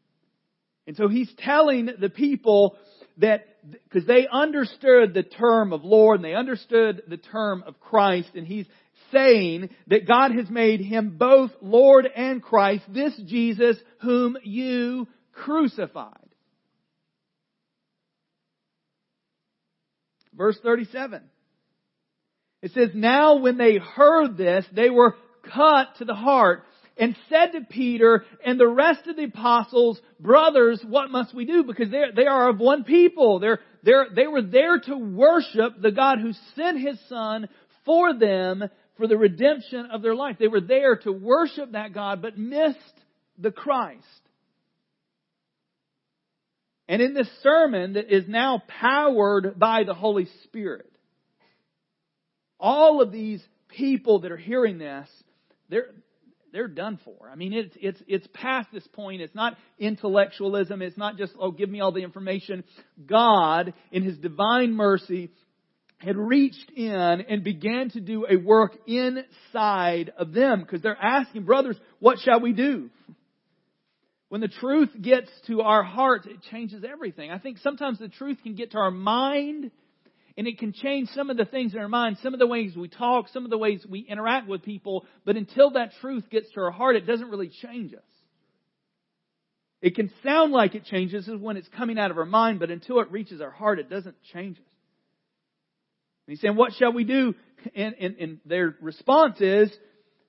And 0.86 0.96
so 0.96 1.08
he's 1.08 1.32
telling 1.38 1.90
the 2.00 2.08
people 2.08 2.76
that, 3.18 3.46
because 3.70 4.06
they 4.06 4.26
understood 4.30 5.14
the 5.14 5.22
term 5.22 5.72
of 5.72 5.84
Lord 5.84 6.16
and 6.16 6.24
they 6.24 6.34
understood 6.34 7.02
the 7.06 7.18
term 7.18 7.62
of 7.66 7.78
Christ, 7.78 8.30
and 8.34 8.46
he's 8.46 8.66
saying 9.12 9.70
that 9.88 10.08
God 10.08 10.32
has 10.32 10.50
made 10.50 10.80
him 10.80 11.16
both 11.18 11.50
Lord 11.60 12.08
and 12.14 12.42
Christ, 12.42 12.82
this 12.88 13.14
Jesus 13.26 13.76
whom 14.00 14.36
you 14.42 15.06
crucified. 15.32 16.16
Verse 20.34 20.58
37. 20.62 21.22
It 22.62 22.72
says, 22.72 22.90
Now 22.94 23.36
when 23.36 23.58
they 23.58 23.76
heard 23.76 24.36
this, 24.36 24.64
they 24.72 24.88
were 24.88 25.14
cut 25.54 25.88
to 25.98 26.04
the 26.04 26.14
heart 26.14 26.64
and 27.02 27.16
said 27.28 27.50
to 27.50 27.66
Peter 27.68 28.24
and 28.46 28.60
the 28.60 28.68
rest 28.68 29.08
of 29.08 29.16
the 29.16 29.24
apostles, 29.24 30.00
brothers, 30.20 30.80
what 30.88 31.10
must 31.10 31.34
we 31.34 31.44
do? 31.44 31.64
Because 31.64 31.90
they 31.90 32.04
they 32.14 32.26
are 32.26 32.48
of 32.48 32.60
one 32.60 32.84
people. 32.84 33.40
They're, 33.40 33.58
they're, 33.82 34.06
they 34.14 34.28
were 34.28 34.42
there 34.42 34.78
to 34.78 34.96
worship 34.96 35.82
the 35.82 35.90
God 35.90 36.20
who 36.20 36.30
sent 36.54 36.78
His 36.78 37.00
Son 37.08 37.48
for 37.84 38.16
them 38.16 38.62
for 38.96 39.08
the 39.08 39.16
redemption 39.16 39.88
of 39.90 40.00
their 40.00 40.14
life. 40.14 40.36
They 40.38 40.46
were 40.46 40.60
there 40.60 40.94
to 40.98 41.10
worship 41.10 41.72
that 41.72 41.92
God, 41.92 42.22
but 42.22 42.38
missed 42.38 42.78
the 43.36 43.50
Christ. 43.50 44.06
And 46.86 47.02
in 47.02 47.14
this 47.14 47.30
sermon 47.42 47.94
that 47.94 48.14
is 48.14 48.28
now 48.28 48.62
powered 48.80 49.58
by 49.58 49.82
the 49.82 49.94
Holy 49.94 50.28
Spirit, 50.44 50.92
all 52.60 53.02
of 53.02 53.10
these 53.10 53.42
people 53.66 54.20
that 54.20 54.30
are 54.30 54.36
hearing 54.36 54.78
this, 54.78 55.08
they're, 55.68 55.88
they're 56.52 56.68
done 56.68 56.98
for. 57.04 57.28
I 57.30 57.34
mean, 57.34 57.52
it's, 57.52 57.74
it's, 57.80 58.02
it's 58.06 58.26
past 58.32 58.68
this 58.72 58.86
point. 58.88 59.20
It's 59.22 59.34
not 59.34 59.56
intellectualism. 59.78 60.82
It's 60.82 60.96
not 60.96 61.16
just, 61.16 61.32
oh, 61.38 61.50
give 61.50 61.70
me 61.70 61.80
all 61.80 61.92
the 61.92 62.02
information. 62.02 62.64
God, 63.06 63.74
in 63.90 64.02
His 64.02 64.18
divine 64.18 64.72
mercy, 64.74 65.30
had 65.98 66.16
reached 66.16 66.70
in 66.74 66.90
and 66.92 67.44
began 67.44 67.90
to 67.90 68.00
do 68.00 68.26
a 68.28 68.36
work 68.36 68.76
inside 68.86 70.12
of 70.18 70.32
them 70.32 70.60
because 70.60 70.82
they're 70.82 70.96
asking, 71.00 71.44
brothers, 71.44 71.76
what 72.00 72.18
shall 72.18 72.40
we 72.40 72.52
do? 72.52 72.90
When 74.28 74.40
the 74.40 74.48
truth 74.48 74.90
gets 75.00 75.30
to 75.46 75.60
our 75.60 75.82
hearts, 75.82 76.26
it 76.26 76.42
changes 76.50 76.84
everything. 76.90 77.30
I 77.30 77.38
think 77.38 77.58
sometimes 77.58 77.98
the 77.98 78.08
truth 78.08 78.38
can 78.42 78.54
get 78.54 78.72
to 78.72 78.78
our 78.78 78.90
mind 78.90 79.70
and 80.36 80.46
it 80.46 80.58
can 80.58 80.72
change 80.72 81.08
some 81.10 81.30
of 81.30 81.36
the 81.36 81.44
things 81.44 81.74
in 81.74 81.80
our 81.80 81.88
mind, 81.88 82.18
some 82.22 82.34
of 82.34 82.40
the 82.40 82.46
ways 82.46 82.74
we 82.76 82.88
talk, 82.88 83.28
some 83.28 83.44
of 83.44 83.50
the 83.50 83.58
ways 83.58 83.84
we 83.88 84.00
interact 84.00 84.48
with 84.48 84.62
people, 84.62 85.06
but 85.24 85.36
until 85.36 85.72
that 85.72 85.92
truth 86.00 86.24
gets 86.30 86.50
to 86.52 86.60
our 86.60 86.70
heart, 86.70 86.96
it 86.96 87.06
doesn't 87.06 87.28
really 87.28 87.50
change 87.50 87.92
us. 87.92 88.00
It 89.82 89.96
can 89.96 90.10
sound 90.22 90.52
like 90.52 90.74
it 90.74 90.84
changes 90.84 91.28
when 91.28 91.56
it's 91.56 91.68
coming 91.76 91.98
out 91.98 92.10
of 92.10 92.18
our 92.18 92.24
mind, 92.24 92.60
but 92.60 92.70
until 92.70 93.00
it 93.00 93.10
reaches 93.10 93.40
our 93.40 93.50
heart, 93.50 93.80
it 93.80 93.90
doesn't 93.90 94.16
change 94.32 94.56
us. 94.56 94.64
And 96.26 96.32
he's 96.32 96.40
saying, 96.40 96.56
what 96.56 96.72
shall 96.74 96.92
we 96.92 97.04
do? 97.04 97.34
And, 97.74 97.94
and, 98.00 98.16
and 98.16 98.38
their 98.46 98.76
response 98.80 99.40
is, 99.40 99.72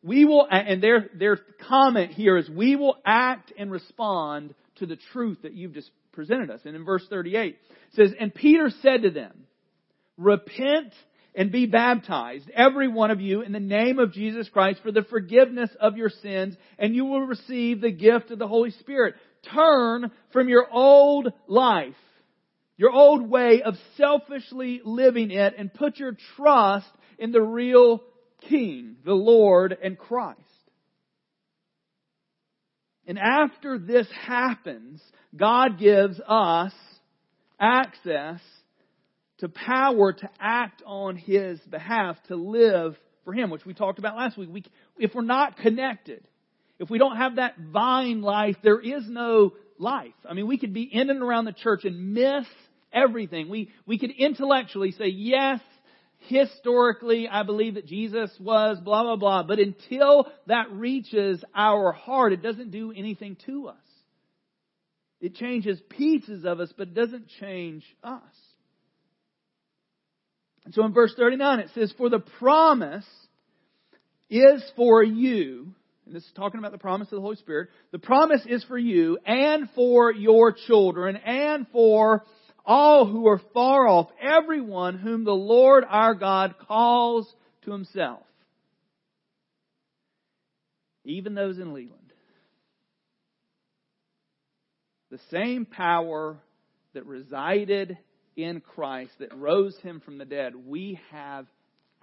we 0.02 0.26
will, 0.26 0.48
and 0.50 0.84
their, 0.84 1.10
their 1.14 1.38
comment 1.70 2.12
here 2.12 2.38
is, 2.38 2.50
we 2.50 2.76
will 2.76 2.98
act 3.06 3.54
and 3.58 3.72
respond 3.72 4.54
to 4.78 4.86
the 4.86 4.98
truth 5.14 5.40
that 5.44 5.54
you've 5.54 5.74
just 5.74 5.90
presented 6.12 6.50
us. 6.50 6.62
And 6.66 6.76
in 6.76 6.84
verse 6.84 7.06
38, 7.10 7.46
it 7.46 7.58
says, 7.94 8.12
And 8.20 8.34
Peter 8.34 8.72
said 8.82 9.04
to 9.04 9.12
them, 9.12 9.46
Repent 10.18 10.94
and 11.36 11.52
be 11.52 11.66
baptized, 11.66 12.50
every 12.54 12.88
one 12.88 13.10
of 13.10 13.20
you, 13.20 13.42
in 13.42 13.52
the 13.52 13.60
name 13.60 13.98
of 13.98 14.14
Jesus 14.14 14.48
Christ 14.50 14.82
for 14.84 14.92
the 14.92 15.04
forgiveness 15.04 15.70
of 15.80 15.98
your 15.98 16.10
sins, 16.10 16.56
and 16.78 16.96
you 16.96 17.06
will 17.06 17.22
receive 17.22 17.82
the 17.82 17.92
gift 17.92 18.30
of 18.30 18.38
the 18.38 18.48
Holy 18.48 18.72
Spirit. 18.72 19.16
Turn 19.52 20.12
from 20.32 20.48
your 20.48 20.68
old 20.72 21.34
life, 21.48 21.96
your 22.78 22.92
old 22.92 23.28
way 23.28 23.64
of 23.64 23.76
selfishly 23.98 24.82
living 24.86 25.32
it, 25.32 25.56
and 25.58 25.74
put 25.74 25.98
your 25.98 26.16
trust 26.36 26.90
in 27.18 27.32
the 27.32 27.42
real 27.42 28.04
King, 28.50 28.98
the 29.06 29.14
Lord 29.14 29.76
and 29.82 29.98
Christ. 29.98 30.40
And 33.08 33.18
after 33.18 33.78
this 33.78 34.08
happens, 34.26 35.02
God 35.36 35.80
gives 35.80 36.20
us 36.28 36.74
access 37.60 38.40
to 39.44 39.50
power 39.50 40.14
to 40.14 40.30
act 40.40 40.82
on 40.86 41.18
His 41.18 41.60
behalf, 41.70 42.16
to 42.30 42.38
live 42.38 42.96
for 43.26 43.34
Him, 43.34 43.50
which 43.50 43.66
we 43.66 43.74
talked 43.74 44.00
about 44.00 44.16
last 44.16 44.38
week. 44.38 44.48
We, 44.50 44.64
if 44.98 45.14
we're 45.14 45.22
not 45.22 45.58
connected, 45.58 46.26
if 46.80 46.90
we 46.90 46.98
don't 46.98 47.18
have 47.18 47.36
that 47.36 47.58
vine 47.58 48.22
life, 48.22 48.56
there 48.64 48.80
is 48.80 49.04
no 49.06 49.52
life. 49.78 50.14
I 50.28 50.34
mean, 50.34 50.48
we 50.48 50.58
could 50.58 50.74
be 50.74 50.84
in 50.84 51.10
and 51.10 51.22
around 51.22 51.44
the 51.44 51.52
church 51.52 51.84
and 51.84 52.14
miss 52.14 52.46
everything. 52.94 53.50
We, 53.50 53.70
we 53.86 54.00
could 54.00 54.12
intellectually 54.12 54.92
say, 54.92 55.08
yes, 55.08 55.60
historically, 56.20 57.28
I 57.28 57.44
believe 57.44 57.74
that 57.74 57.86
Jesus 57.86 58.32
was 58.40 58.78
blah, 58.80 59.04
blah, 59.04 59.18
blah. 59.18 59.44
But 59.44 59.60
until 59.60 60.28
that 60.48 60.72
reaches 60.72 61.44
our 61.54 61.92
heart, 61.92 62.32
it 62.32 62.42
doesn't 62.42 62.72
do 62.72 62.94
anything 62.96 63.36
to 63.46 63.68
us. 63.68 63.76
It 65.20 65.36
changes 65.36 65.82
pieces 65.90 66.46
of 66.46 66.62
us, 66.62 66.74
but 66.78 66.88
it 66.88 66.94
doesn't 66.94 67.28
change 67.42 67.84
us. 68.02 68.22
And 70.66 70.74
so 70.74 70.86
in 70.86 70.94
verse 70.94 71.14
39 71.18 71.60
it 71.60 71.70
says, 71.74 71.94
For 71.98 72.10
the 72.10 72.20
promise 72.20 73.06
is 74.30 74.64
for 74.76 75.04
you, 75.04 75.74
and 76.06 76.16
this 76.16 76.24
is 76.24 76.32
talking 76.36 76.60
about 76.60 76.72
the 76.72 76.78
promise 76.78 77.08
of 77.08 77.18
the 77.18 77.22
Holy 77.22 77.36
Spirit, 77.38 77.70
the 77.92 78.00
promise 78.00 78.42
is 78.46 78.64
for 78.66 78.78
you 78.78 79.18
and 79.26 79.70
for 79.76 80.12
your 80.12 80.54
children 80.68 81.18
and 81.18 81.68
for 81.72 82.24
all 82.66 83.06
who 83.06 83.28
are 83.28 83.42
far 83.54 83.88
off, 83.88 84.10
everyone 84.22 84.98
whom 84.98 85.26
the 85.26 85.32
Lord 85.32 85.84
our 85.88 86.14
God 86.14 86.56
calls 86.68 87.32
to 87.64 87.72
himself. 87.72 88.24
Even 91.06 91.36
those 91.36 91.58
in 91.58 91.74
Leland. 91.74 91.92
The 95.12 95.20
same 95.30 95.66
power 95.66 96.38
that 96.94 97.06
resided 97.06 97.98
in 98.36 98.62
Christ 98.62 99.12
that 99.20 99.36
rose 99.38 99.78
him 99.84 100.02
from 100.02 100.18
the 100.18 100.26
dead, 100.26 100.54
we 100.56 101.00
have 101.12 101.48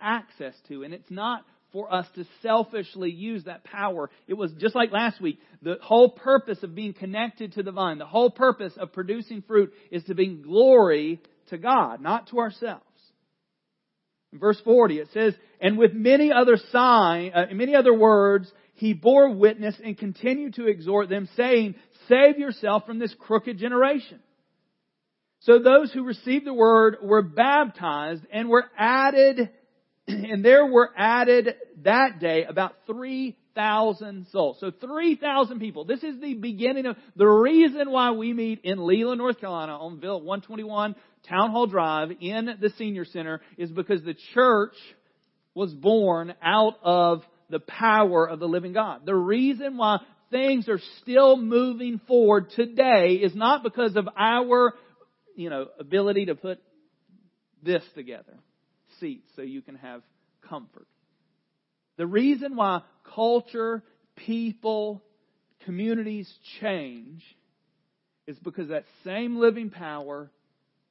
access 0.01 0.55
to. 0.69 0.83
And 0.83 0.95
it's 0.95 1.11
not 1.11 1.45
for 1.73 1.93
us 1.93 2.07
to 2.15 2.25
selfishly 2.43 3.11
use 3.11 3.45
that 3.45 3.65
power. 3.65 4.11
It 4.27 4.35
was 4.35 4.53
just 4.59 4.75
like 4.75 4.91
last 4.91 5.21
week. 5.21 5.39
The 5.63 5.77
whole 5.81 6.11
purpose 6.11 6.63
of 6.63 6.75
being 6.75 6.95
connected 6.95 7.53
to 7.55 7.63
the 7.63 7.73
vine, 7.73 7.99
the 7.99 8.07
whole 8.07 8.31
purpose 8.31 8.73
of 8.77 8.93
producing 8.93 9.43
fruit 9.43 9.73
is 9.91 10.05
to 10.05 10.15
bring 10.15 10.43
glory 10.43 11.21
to 11.51 11.59
God, 11.59 12.01
not 12.01 12.29
to 12.31 12.39
ourselves. 12.39 12.85
In 14.33 14.39
verse 14.39 14.61
40 14.65 14.99
it 14.99 15.09
says, 15.13 15.35
And 15.61 15.79
with 15.79 15.93
many 15.93 16.33
other 16.33 16.57
sign, 16.71 17.33
uh, 17.35 17.47
many 17.53 17.75
other 17.75 17.95
words, 17.95 18.51
he 18.75 18.93
bore 18.95 19.31
witness 19.35 19.77
and 19.85 19.99
continued 19.99 20.55
to 20.55 20.67
exhort 20.67 21.09
them, 21.09 21.29
saying, 21.37 21.75
Save 22.09 22.39
yourself 22.39 22.87
from 22.87 22.99
this 22.99 23.15
crooked 23.19 23.59
generation. 23.59 24.21
So 25.41 25.59
those 25.59 25.91
who 25.93 26.05
received 26.05 26.47
the 26.47 26.55
word 26.55 26.99
were 27.03 27.23
baptized 27.23 28.23
and 28.31 28.49
were 28.49 28.67
added, 28.77 29.51
and 30.07 30.45
there 30.45 30.67
were 30.67 30.91
added 30.97 31.55
that 31.83 32.21
day 32.21 32.45
about 32.45 32.75
3,000 32.87 34.27
souls. 34.33 34.59
So 34.61 34.71
3,000 34.71 35.59
people. 35.59 35.87
This 35.87 36.03
is 36.03 36.21
the 36.21 36.35
beginning 36.35 36.85
of 36.85 36.97
the 37.17 37.27
reason 37.27 37.91
why 37.91 38.11
we 38.11 38.35
meet 38.35 38.61
in 38.65 38.87
Leland, 38.87 39.19
North 39.19 39.41
Carolina 39.41 39.79
on 39.79 39.99
Bill 39.99 40.21
121 40.21 40.95
Town 41.27 41.51
Hall 41.51 41.67
Drive 41.67 42.11
in 42.21 42.57
the 42.61 42.71
Senior 42.77 43.07
Center 43.07 43.41
is 43.57 43.71
because 43.71 44.03
the 44.03 44.17
church 44.35 44.75
was 45.55 45.73
born 45.73 46.35
out 46.43 46.75
of 46.83 47.23
the 47.49 47.61
power 47.61 48.29
of 48.29 48.41
the 48.41 48.49
living 48.49 48.75
God. 48.75 49.07
The 49.07 49.15
reason 49.15 49.79
why 49.79 49.99
things 50.31 50.69
are 50.69 50.81
still 51.01 51.37
moving 51.37 52.01
forward 52.07 52.51
today 52.51 53.15
is 53.15 53.35
not 53.35 53.63
because 53.63 53.97
of 53.97 54.09
our 54.17 54.75
you 55.37 55.51
know, 55.51 55.69
ability 55.79 56.27
to 56.27 56.35
put 56.35 56.61
this 57.63 57.83
together. 57.95 58.35
Seats 58.99 59.29
so 59.37 59.43
you 59.43 59.63
can 59.63 59.77
have 59.77 60.03
comfort. 60.49 60.87
The 61.97 62.07
reason 62.07 62.57
why 62.57 62.83
culture, 63.15 63.83
people, 64.17 65.03
communities 65.65 66.31
change 66.61 67.23
is 68.27 68.39
because 68.39 68.69
that 68.69 68.85
same 69.05 69.37
living 69.37 69.71
power 69.71 70.31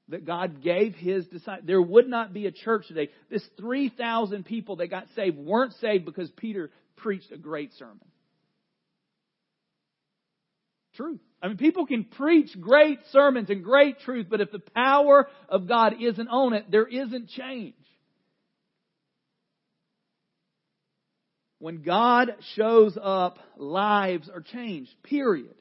that 0.10 0.25
God 0.25 0.62
gave 0.63 0.96
His 0.96 1.25
disciples. 1.27 1.65
There 1.65 1.81
would 1.81 2.08
not 2.08 2.34
be 2.34 2.48
a 2.48 2.51
church 2.51 2.88
today. 2.88 3.10
This 3.29 3.43
3,000 3.58 4.46
people 4.46 4.77
that 4.77 4.88
got 4.88 5.05
saved 5.15 5.38
weren't 5.38 5.74
saved 5.81 6.05
because 6.05 6.29
Peter 6.31 6.72
preached 6.98 7.31
a 7.31 7.38
great 7.38 7.72
sermon. 7.77 8.00
Truth. 10.96 11.22
I 11.41 11.48
mean, 11.48 11.58
people 11.58 11.86
can 11.86 12.03
preach 12.03 12.50
great 12.60 13.00
sermons 13.12 13.50
and 13.50 13.63
great 13.63 14.00
truth, 14.01 14.27
but 14.29 14.41
if 14.41 14.51
the 14.51 14.60
power 14.60 15.27
of 15.48 15.67
God 15.67 15.96
isn't 16.01 16.27
on 16.27 16.53
it, 16.53 16.69
there 16.69 16.88
isn't 16.88 17.29
change. 17.29 17.75
When 21.60 21.81
God 21.81 22.36
shows 22.55 22.98
up, 23.01 23.38
lives 23.58 24.29
are 24.34 24.41
changed. 24.41 24.91
Period. 25.03 25.55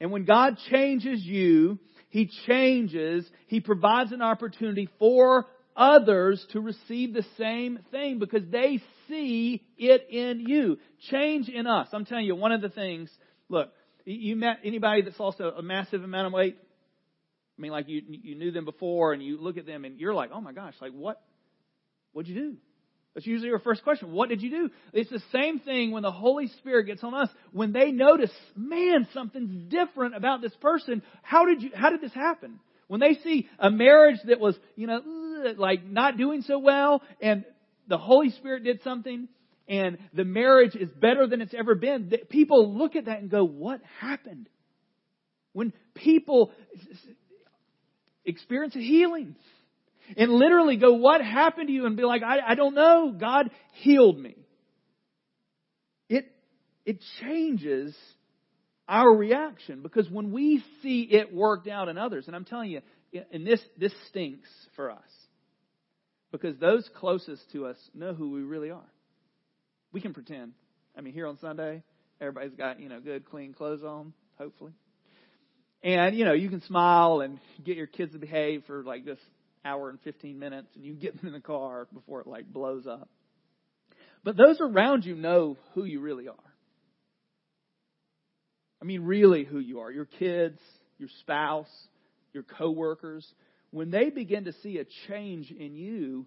And 0.00 0.10
when 0.10 0.24
God 0.24 0.56
changes 0.70 1.22
you, 1.24 1.78
He 2.08 2.30
changes, 2.46 3.28
He 3.48 3.60
provides 3.60 4.12
an 4.12 4.22
opportunity 4.22 4.88
for 4.98 5.46
others 5.76 6.44
to 6.52 6.60
receive 6.60 7.12
the 7.12 7.24
same 7.38 7.80
thing 7.90 8.18
because 8.18 8.42
they 8.50 8.80
see 9.08 9.62
it 9.76 10.06
in 10.10 10.40
you. 10.46 10.78
Change 11.10 11.48
in 11.48 11.66
us. 11.66 11.88
I'm 11.92 12.04
telling 12.04 12.24
you, 12.24 12.34
one 12.34 12.52
of 12.52 12.62
the 12.62 12.68
things, 12.68 13.10
look, 13.48 13.72
you 14.12 14.36
met 14.36 14.60
anybody 14.64 15.02
that's 15.02 15.18
lost 15.18 15.40
a, 15.40 15.56
a 15.56 15.62
massive 15.62 16.02
amount 16.02 16.28
of 16.28 16.32
weight? 16.32 16.56
I 17.58 17.62
mean, 17.62 17.72
like 17.72 17.88
you 17.88 18.02
you 18.06 18.34
knew 18.34 18.50
them 18.50 18.64
before, 18.64 19.12
and 19.12 19.22
you 19.22 19.40
look 19.40 19.56
at 19.56 19.66
them, 19.66 19.84
and 19.84 19.98
you're 19.98 20.14
like, 20.14 20.30
oh 20.32 20.40
my 20.40 20.52
gosh, 20.52 20.74
like 20.80 20.92
what? 20.92 21.22
What'd 22.12 22.28
you 22.28 22.40
do? 22.40 22.56
That's 23.14 23.26
usually 23.26 23.48
your 23.48 23.60
first 23.60 23.82
question. 23.82 24.12
What 24.12 24.28
did 24.28 24.42
you 24.42 24.50
do? 24.50 24.70
It's 24.92 25.08
the 25.08 25.22
same 25.32 25.58
thing 25.60 25.90
when 25.90 26.02
the 26.02 26.12
Holy 26.12 26.48
Spirit 26.58 26.84
gets 26.84 27.02
on 27.02 27.14
us. 27.14 27.30
When 27.50 27.72
they 27.72 27.90
notice, 27.90 28.30
man, 28.54 29.08
something's 29.14 29.70
different 29.70 30.14
about 30.14 30.42
this 30.42 30.54
person. 30.60 31.02
How 31.22 31.46
did 31.46 31.62
you? 31.62 31.70
How 31.74 31.90
did 31.90 32.02
this 32.02 32.12
happen? 32.12 32.60
When 32.88 33.00
they 33.00 33.14
see 33.24 33.48
a 33.58 33.70
marriage 33.70 34.18
that 34.26 34.38
was, 34.38 34.56
you 34.76 34.86
know, 34.86 35.00
like 35.56 35.84
not 35.84 36.18
doing 36.18 36.42
so 36.42 36.58
well, 36.58 37.02
and 37.20 37.44
the 37.88 37.98
Holy 37.98 38.30
Spirit 38.30 38.64
did 38.64 38.82
something, 38.82 39.28
and 39.68 39.98
the 40.12 40.24
marriage 40.24 40.76
is 40.76 40.88
better 40.90 41.26
than 41.26 41.40
it's 41.40 41.54
ever 41.54 41.74
been, 41.74 42.12
people 42.28 42.76
look 42.76 42.94
at 42.96 43.06
that 43.06 43.20
and 43.20 43.30
go, 43.30 43.44
what 43.44 43.80
happened? 44.00 44.48
When 45.52 45.72
people 45.94 46.52
experience 48.24 48.74
healing 48.74 49.34
and 50.16 50.30
literally 50.30 50.76
go, 50.76 50.92
what 50.92 51.20
happened 51.20 51.68
to 51.68 51.72
you? 51.72 51.86
And 51.86 51.96
be 51.96 52.04
like, 52.04 52.22
I, 52.22 52.38
I 52.46 52.54
don't 52.54 52.74
know. 52.74 53.14
God 53.18 53.50
healed 53.74 54.18
me. 54.18 54.36
It, 56.08 56.26
it 56.84 57.02
changes 57.20 57.96
our 58.88 59.16
reaction 59.16 59.82
because 59.82 60.08
when 60.08 60.30
we 60.30 60.62
see 60.82 61.08
it 61.10 61.34
worked 61.34 61.66
out 61.66 61.88
in 61.88 61.98
others, 61.98 62.26
and 62.28 62.36
I'm 62.36 62.44
telling 62.44 62.70
you, 62.70 62.82
and 63.32 63.46
this, 63.46 63.60
this 63.78 63.92
stinks 64.10 64.48
for 64.76 64.90
us 64.90 64.98
because 66.30 66.56
those 66.58 66.88
closest 66.96 67.42
to 67.52 67.66
us 67.66 67.76
know 67.94 68.14
who 68.14 68.30
we 68.30 68.42
really 68.42 68.70
are. 68.70 68.84
We 69.96 70.02
can 70.02 70.12
pretend. 70.12 70.52
I 70.94 71.00
mean, 71.00 71.14
here 71.14 71.26
on 71.26 71.38
Sunday, 71.38 71.82
everybody's 72.20 72.52
got, 72.52 72.80
you 72.80 72.90
know, 72.90 73.00
good, 73.00 73.24
clean 73.24 73.54
clothes 73.54 73.82
on, 73.82 74.12
hopefully. 74.36 74.72
And, 75.82 76.14
you 76.14 76.26
know, 76.26 76.34
you 76.34 76.50
can 76.50 76.60
smile 76.60 77.22
and 77.22 77.40
get 77.64 77.78
your 77.78 77.86
kids 77.86 78.12
to 78.12 78.18
behave 78.18 78.64
for 78.66 78.84
like 78.84 79.06
this 79.06 79.18
hour 79.64 79.88
and 79.88 79.98
15 80.02 80.38
minutes 80.38 80.68
and 80.74 80.84
you 80.84 80.92
get 80.92 81.16
them 81.16 81.28
in 81.28 81.32
the 81.32 81.40
car 81.40 81.88
before 81.94 82.20
it 82.20 82.26
like 82.26 82.44
blows 82.44 82.86
up. 82.86 83.08
But 84.22 84.36
those 84.36 84.58
around 84.60 85.06
you 85.06 85.14
know 85.14 85.56
who 85.72 85.84
you 85.84 86.00
really 86.00 86.28
are. 86.28 86.34
I 88.82 88.84
mean, 88.84 89.00
really 89.00 89.44
who 89.44 89.60
you 89.60 89.80
are. 89.80 89.90
Your 89.90 90.04
kids, 90.04 90.60
your 90.98 91.08
spouse, 91.20 91.72
your 92.34 92.42
coworkers. 92.42 93.26
When 93.70 93.90
they 93.90 94.10
begin 94.10 94.44
to 94.44 94.52
see 94.62 94.76
a 94.76 94.84
change 95.08 95.50
in 95.50 95.74
you, 95.74 96.26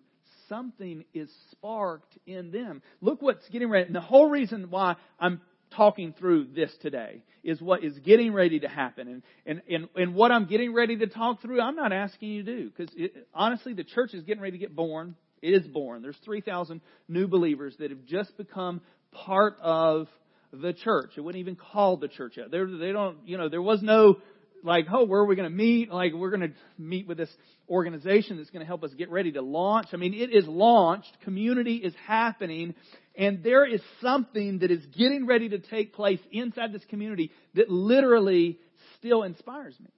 something 0.49 1.05
is 1.13 1.29
sparked 1.51 2.17
in 2.25 2.51
them. 2.51 2.81
Look 2.99 3.21
what's 3.21 3.47
getting 3.49 3.69
ready. 3.69 3.85
And 3.85 3.95
the 3.95 4.01
whole 4.01 4.29
reason 4.29 4.67
why 4.69 4.95
I'm 5.19 5.41
talking 5.75 6.13
through 6.17 6.47
this 6.55 6.71
today 6.81 7.23
is 7.43 7.61
what 7.61 7.83
is 7.83 7.97
getting 7.99 8.33
ready 8.33 8.59
to 8.59 8.67
happen. 8.67 9.07
And, 9.07 9.23
and, 9.45 9.61
and, 9.69 9.89
and 9.95 10.15
what 10.15 10.31
I'm 10.31 10.45
getting 10.45 10.73
ready 10.73 10.97
to 10.97 11.07
talk 11.07 11.41
through, 11.41 11.61
I'm 11.61 11.75
not 11.75 11.93
asking 11.93 12.29
you 12.29 12.43
to 12.43 12.55
do. 12.57 12.71
Because 12.75 12.93
honestly, 13.33 13.73
the 13.73 13.83
church 13.83 14.13
is 14.13 14.23
getting 14.23 14.41
ready 14.41 14.57
to 14.57 14.57
get 14.57 14.75
born. 14.75 15.15
It 15.41 15.53
is 15.53 15.67
born. 15.67 16.01
There's 16.01 16.17
3,000 16.25 16.81
new 17.07 17.27
believers 17.27 17.75
that 17.79 17.91
have 17.91 18.03
just 18.05 18.35
become 18.35 18.81
part 19.11 19.57
of 19.61 20.07
the 20.51 20.73
church. 20.73 21.11
It 21.15 21.21
wouldn't 21.21 21.39
even 21.39 21.55
call 21.55 21.97
the 21.97 22.07
church 22.07 22.33
yet. 22.37 22.51
They 22.51 22.91
don't, 22.91 23.17
you 23.25 23.37
know, 23.37 23.49
there 23.49 23.61
was 23.61 23.81
no 23.81 24.17
like, 24.63 24.85
oh, 24.91 25.05
where 25.05 25.21
are 25.21 25.25
we 25.25 25.35
going 25.35 25.49
to 25.49 25.55
meet? 25.55 25.91
Like, 25.91 26.13
we're 26.13 26.29
going 26.29 26.49
to 26.49 26.53
meet 26.77 27.07
with 27.07 27.17
this 27.17 27.29
organization 27.69 28.37
that's 28.37 28.49
going 28.49 28.61
to 28.61 28.67
help 28.67 28.83
us 28.83 28.91
get 28.93 29.09
ready 29.09 29.31
to 29.33 29.41
launch. 29.41 29.87
I 29.93 29.97
mean, 29.97 30.13
it 30.13 30.33
is 30.33 30.47
launched. 30.47 31.11
Community 31.23 31.75
is 31.75 31.93
happening. 32.07 32.75
And 33.15 33.43
there 33.43 33.65
is 33.65 33.81
something 34.01 34.59
that 34.59 34.71
is 34.71 34.85
getting 34.97 35.25
ready 35.25 35.49
to 35.49 35.59
take 35.59 35.93
place 35.93 36.19
inside 36.31 36.73
this 36.73 36.85
community 36.89 37.31
that 37.55 37.69
literally 37.69 38.59
still 38.97 39.23
inspires 39.23 39.75
me. 39.79 39.89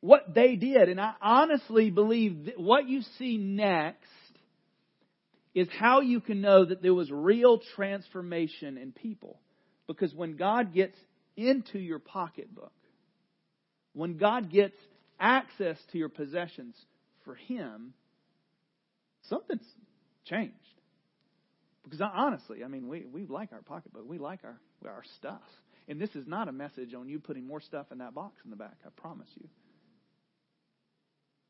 What 0.00 0.34
they 0.34 0.56
did, 0.56 0.88
and 0.88 1.00
I 1.00 1.12
honestly 1.20 1.90
believe 1.90 2.46
that 2.46 2.58
what 2.58 2.88
you 2.88 3.02
see 3.18 3.36
next 3.36 4.06
is 5.54 5.68
how 5.78 6.00
you 6.00 6.20
can 6.20 6.40
know 6.40 6.64
that 6.64 6.80
there 6.80 6.94
was 6.94 7.10
real 7.10 7.60
transformation 7.76 8.78
in 8.78 8.92
people. 8.92 9.38
Because 9.86 10.14
when 10.14 10.36
God 10.36 10.72
gets 10.72 10.96
into 11.36 11.78
your 11.78 11.98
pocketbook, 11.98 12.72
when 14.00 14.16
God 14.16 14.50
gets 14.50 14.76
access 15.18 15.76
to 15.92 15.98
your 15.98 16.08
possessions 16.08 16.74
for 17.24 17.34
Him, 17.34 17.92
something's 19.28 19.66
changed. 20.24 20.54
Because 21.84 22.00
honestly, 22.00 22.64
I 22.64 22.68
mean, 22.68 22.88
we, 22.88 23.04
we 23.04 23.26
like 23.26 23.52
our 23.52 23.60
pocketbook. 23.60 24.08
We 24.08 24.18
like 24.18 24.40
our, 24.44 24.58
our 24.86 25.02
stuff. 25.18 25.42
And 25.86 26.00
this 26.00 26.08
is 26.14 26.26
not 26.26 26.48
a 26.48 26.52
message 26.52 26.94
on 26.94 27.10
you 27.10 27.18
putting 27.18 27.46
more 27.46 27.60
stuff 27.60 27.86
in 27.92 27.98
that 27.98 28.14
box 28.14 28.40
in 28.42 28.50
the 28.50 28.56
back, 28.56 28.76
I 28.86 28.88
promise 28.98 29.28
you. 29.34 29.48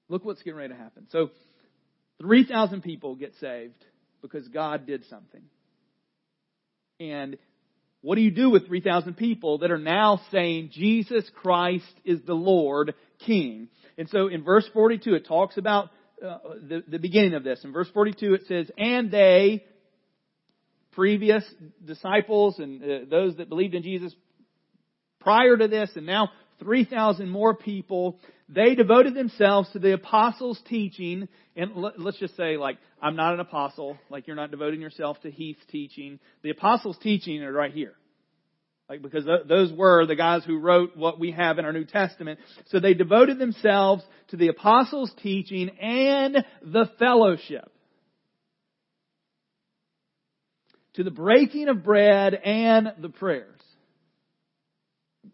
Look 0.09 0.25
what's 0.25 0.43
getting 0.43 0.59
ready 0.59 0.75
to 0.75 0.79
happen. 0.81 1.07
So, 1.13 1.31
3,000 2.21 2.83
people 2.83 3.15
get 3.15 3.33
saved 3.41 3.85
because 4.23 4.49
God 4.49 4.87
did 4.87 5.05
something. 5.09 5.43
And 6.99 7.39
what 8.03 8.15
do 8.15 8.23
you 8.23 8.31
do 8.31 8.51
with 8.51 8.67
3,000 8.67 9.15
people 9.15 9.59
that 9.59 9.71
are 9.71 9.79
now 9.79 10.21
saying 10.31 10.71
Jesus 10.73 11.29
Christ 11.43 11.93
is 12.05 12.21
the 12.23 12.35
Lord 12.35 12.95
King? 13.27 13.69
And 13.99 14.09
so 14.09 14.29
in 14.29 14.43
verse 14.43 14.69
42, 14.73 15.15
it 15.15 15.27
talks 15.27 15.59
about 15.59 15.91
uh, 16.27 16.39
the, 16.67 16.83
the 16.89 16.99
beginning 16.99 17.35
of 17.35 17.45
this. 17.45 17.63
In 17.63 17.73
verse 17.73 17.89
42, 17.93 18.35
it 18.35 18.47
says, 18.47 18.71
And 18.79 19.11
they, 19.11 19.65
previous 20.93 21.45
disciples 21.85 22.59
and 22.59 22.83
uh, 22.83 22.99
those 23.11 23.37
that 23.37 23.49
believed 23.49 23.75
in 23.75 23.83
Jesus 23.83 24.15
prior 25.21 25.57
to 25.57 25.69
this, 25.69 25.91
and 25.95 26.07
now 26.07 26.31
3,000 26.61 27.29
more 27.29 27.55
people, 27.55 28.19
they 28.49 28.75
devoted 28.75 29.15
themselves 29.15 29.69
to 29.73 29.79
the 29.79 29.95
apostles' 29.95 30.61
teaching. 30.69 31.29
And 31.57 31.73
let's 31.75 32.19
just 32.19 32.37
say, 32.37 32.57
like, 32.57 32.79
I'm 33.03 33.17
not 33.17 33.35
an 33.35 33.41
apostle. 33.41 33.99
Like, 34.09 34.27
you're 34.27 34.37
not 34.37 34.51
devoting 34.51 34.81
yourself 34.81 35.21
to 35.23 35.31
Heath's 35.31 35.65
teaching. 35.71 36.21
The 36.43 36.51
apostles' 36.51 36.99
teaching 37.03 37.43
are 37.43 37.53
right 37.53 37.73
here. 37.73 37.95
Like, 38.89 39.03
because 39.03 39.25
those 39.49 39.73
were 39.73 40.05
the 40.07 40.17
guys 40.17 40.45
who 40.45 40.59
wrote 40.59 40.97
what 40.97 41.21
we 41.21 41.31
have 41.31 41.59
in 41.59 41.65
our 41.65 41.73
New 41.73 41.85
Testament. 41.85 42.41
So 42.67 42.81
they 42.81 42.95
devoted 42.95 43.39
themselves 43.39 44.03
to 44.29 44.37
the 44.37 44.49
apostles' 44.49 45.13
teaching 45.23 45.71
and 45.81 46.45
the 46.63 46.91
fellowship. 46.99 47.71
To 50.95 51.05
the 51.05 51.13
breaking 51.13 51.69
of 51.69 51.85
bread 51.85 52.35
and 52.35 52.93
the 52.99 53.11
prayers 53.11 53.60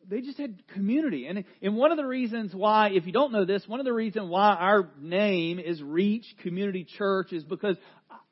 they 0.09 0.21
just 0.21 0.39
had 0.39 0.67
community. 0.69 1.27
And, 1.27 1.45
and 1.63 1.77
one 1.77 1.91
of 1.91 1.97
the 1.97 2.07
reasons 2.07 2.55
why, 2.55 2.91
if 2.91 3.07
you 3.07 3.13
don't 3.13 3.33
know 3.33 3.45
this, 3.45 3.67
one 3.67 3.81
of 3.81 3.87
the 3.87 3.93
reasons 3.93 4.29
why 4.29 4.55
our 4.55 4.89
name 5.01 5.59
is 5.59 5.83
Reach 5.83 6.27
Community 6.43 6.85
Church 6.85 7.33
is 7.33 7.45
because 7.45 7.77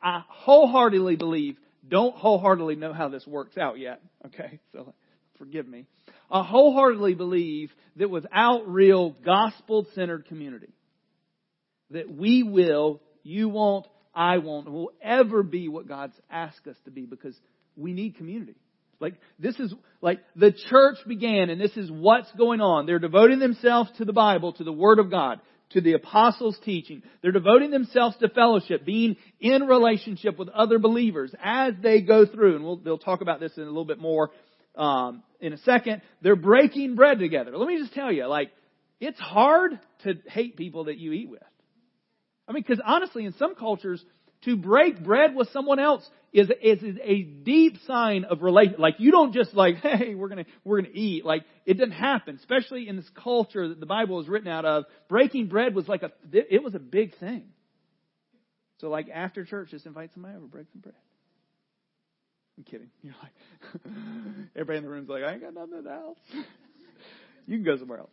I 0.02 0.22
wholeheartedly 0.28 1.16
believe, 1.16 1.56
don't 1.88 2.14
wholeheartedly 2.16 2.76
know 2.76 2.92
how 2.92 3.08
this 3.08 3.26
works 3.26 3.56
out 3.56 3.78
yet. 3.78 4.00
Okay, 4.26 4.58
so 4.72 4.94
forgive 5.38 5.66
me. 5.66 5.86
I 6.30 6.42
wholeheartedly 6.42 7.14
believe 7.14 7.70
that 7.96 8.10
without 8.10 8.68
real 8.68 9.10
gospel 9.24 9.86
centered 9.94 10.26
community, 10.26 10.72
that 11.90 12.12
we 12.12 12.42
will, 12.42 13.00
you 13.22 13.48
won't, 13.48 13.86
I 14.14 14.38
won't, 14.38 14.70
will 14.70 14.92
ever 15.02 15.42
be 15.42 15.68
what 15.68 15.86
God's 15.86 16.18
asked 16.30 16.66
us 16.66 16.76
to 16.84 16.90
be 16.90 17.06
because 17.06 17.38
we 17.76 17.92
need 17.92 18.16
community. 18.16 18.56
Like, 19.00 19.14
this 19.38 19.58
is, 19.58 19.74
like, 20.00 20.20
the 20.36 20.52
church 20.70 20.96
began 21.06 21.50
and 21.50 21.60
this 21.60 21.76
is 21.76 21.90
what's 21.90 22.30
going 22.32 22.60
on. 22.60 22.86
They're 22.86 22.98
devoting 22.98 23.38
themselves 23.38 23.90
to 23.98 24.04
the 24.04 24.12
Bible, 24.12 24.52
to 24.54 24.64
the 24.64 24.72
Word 24.72 24.98
of 24.98 25.10
God, 25.10 25.40
to 25.70 25.80
the 25.80 25.94
apostles' 25.94 26.58
teaching. 26.64 27.02
They're 27.22 27.32
devoting 27.32 27.70
themselves 27.70 28.16
to 28.18 28.28
fellowship, 28.28 28.84
being 28.84 29.16
in 29.40 29.62
relationship 29.62 30.38
with 30.38 30.48
other 30.48 30.78
believers 30.78 31.34
as 31.42 31.74
they 31.82 32.00
go 32.00 32.26
through. 32.26 32.56
And 32.56 32.64
we'll, 32.64 32.76
they'll 32.76 32.98
talk 32.98 33.20
about 33.20 33.40
this 33.40 33.52
in 33.56 33.62
a 33.62 33.66
little 33.66 33.84
bit 33.84 33.98
more, 33.98 34.30
um, 34.76 35.22
in 35.40 35.52
a 35.52 35.58
second. 35.58 36.02
They're 36.22 36.36
breaking 36.36 36.94
bread 36.94 37.18
together. 37.18 37.56
Let 37.56 37.68
me 37.68 37.78
just 37.78 37.94
tell 37.94 38.12
you, 38.12 38.26
like, 38.26 38.50
it's 39.00 39.18
hard 39.18 39.78
to 40.04 40.14
hate 40.26 40.56
people 40.56 40.84
that 40.84 40.98
you 40.98 41.12
eat 41.12 41.28
with. 41.28 41.42
I 42.46 42.52
mean, 42.52 42.62
because 42.66 42.82
honestly, 42.84 43.24
in 43.24 43.34
some 43.34 43.54
cultures, 43.54 44.04
to 44.44 44.56
break 44.56 45.02
bread 45.02 45.34
with 45.34 45.48
someone 45.50 45.78
else 45.78 46.08
is, 46.32 46.50
is, 46.62 46.82
is 46.82 46.96
a 47.02 47.22
deep 47.22 47.78
sign 47.86 48.24
of 48.24 48.42
relation. 48.42 48.76
Like 48.78 48.96
you 48.98 49.10
don't 49.10 49.32
just 49.32 49.54
like, 49.54 49.76
hey, 49.82 50.14
we're 50.14 50.28
gonna, 50.28 50.46
we're 50.64 50.80
gonna 50.82 50.94
eat. 50.94 51.24
Like 51.24 51.44
it 51.64 51.74
didn't 51.74 51.92
happen, 51.92 52.36
especially 52.36 52.88
in 52.88 52.96
this 52.96 53.08
culture 53.22 53.68
that 53.68 53.80
the 53.80 53.86
Bible 53.86 54.20
is 54.20 54.28
written 54.28 54.48
out 54.48 54.64
of. 54.64 54.84
Breaking 55.08 55.46
bread 55.46 55.74
was 55.74 55.88
like 55.88 56.02
a, 56.02 56.10
it 56.32 56.62
was 56.62 56.74
a 56.74 56.80
big 56.80 57.16
thing. 57.18 57.44
So 58.80 58.88
like 58.88 59.08
after 59.08 59.44
church, 59.44 59.70
just 59.70 59.86
invite 59.86 60.12
somebody 60.14 60.36
over, 60.36 60.46
break 60.46 60.66
some 60.72 60.80
bread. 60.80 60.94
I'm 62.58 62.64
kidding. 62.64 62.90
You're 63.02 63.14
like, 63.22 63.82
everybody 64.56 64.78
in 64.78 64.84
the 64.84 64.90
room's 64.90 65.08
like, 65.08 65.22
I 65.22 65.32
ain't 65.32 65.42
got 65.42 65.54
nothing 65.54 65.84
house. 65.84 66.16
you 67.46 67.56
can 67.56 67.64
go 67.64 67.76
somewhere 67.76 67.98
else 67.98 68.10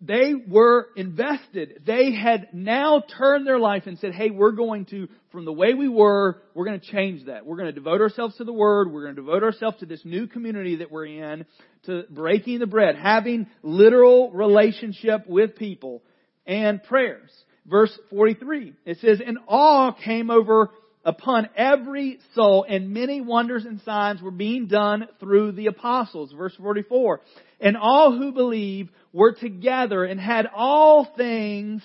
they 0.00 0.34
were 0.34 0.88
invested. 0.94 1.82
They 1.86 2.12
had 2.12 2.48
now 2.52 3.02
turned 3.18 3.46
their 3.46 3.58
life 3.58 3.84
and 3.86 3.98
said, 3.98 4.12
hey, 4.12 4.30
we're 4.30 4.52
going 4.52 4.84
to, 4.86 5.08
from 5.32 5.46
the 5.46 5.52
way 5.52 5.72
we 5.72 5.88
were, 5.88 6.42
we're 6.54 6.66
going 6.66 6.78
to 6.78 6.86
change 6.86 7.26
that. 7.26 7.46
We're 7.46 7.56
going 7.56 7.68
to 7.68 7.72
devote 7.72 8.02
ourselves 8.02 8.36
to 8.36 8.44
the 8.44 8.52
Word. 8.52 8.92
We're 8.92 9.04
going 9.04 9.16
to 9.16 9.22
devote 9.22 9.42
ourselves 9.42 9.78
to 9.78 9.86
this 9.86 10.02
new 10.04 10.26
community 10.26 10.76
that 10.76 10.90
we're 10.90 11.06
in, 11.06 11.46
to 11.84 12.04
breaking 12.10 12.58
the 12.58 12.66
bread, 12.66 12.96
having 12.96 13.46
literal 13.62 14.30
relationship 14.32 15.26
with 15.26 15.56
people, 15.56 16.02
and 16.46 16.82
prayers. 16.82 17.30
Verse 17.64 17.98
43, 18.10 18.74
it 18.84 18.98
says, 19.00 19.20
and 19.26 19.38
awe 19.48 19.92
came 19.92 20.30
over 20.30 20.70
upon 21.06 21.48
every 21.56 22.18
soul, 22.34 22.66
and 22.68 22.92
many 22.92 23.20
wonders 23.20 23.64
and 23.64 23.80
signs 23.82 24.20
were 24.20 24.32
being 24.32 24.66
done 24.66 25.06
through 25.20 25.52
the 25.52 25.68
apostles. 25.68 26.32
Verse 26.36 26.54
44. 26.58 27.20
And 27.60 27.76
all 27.76 28.12
who 28.12 28.32
believe 28.32 28.90
were 29.12 29.32
together 29.32 30.04
and 30.04 30.20
had 30.20 30.46
all 30.54 31.08
things 31.16 31.80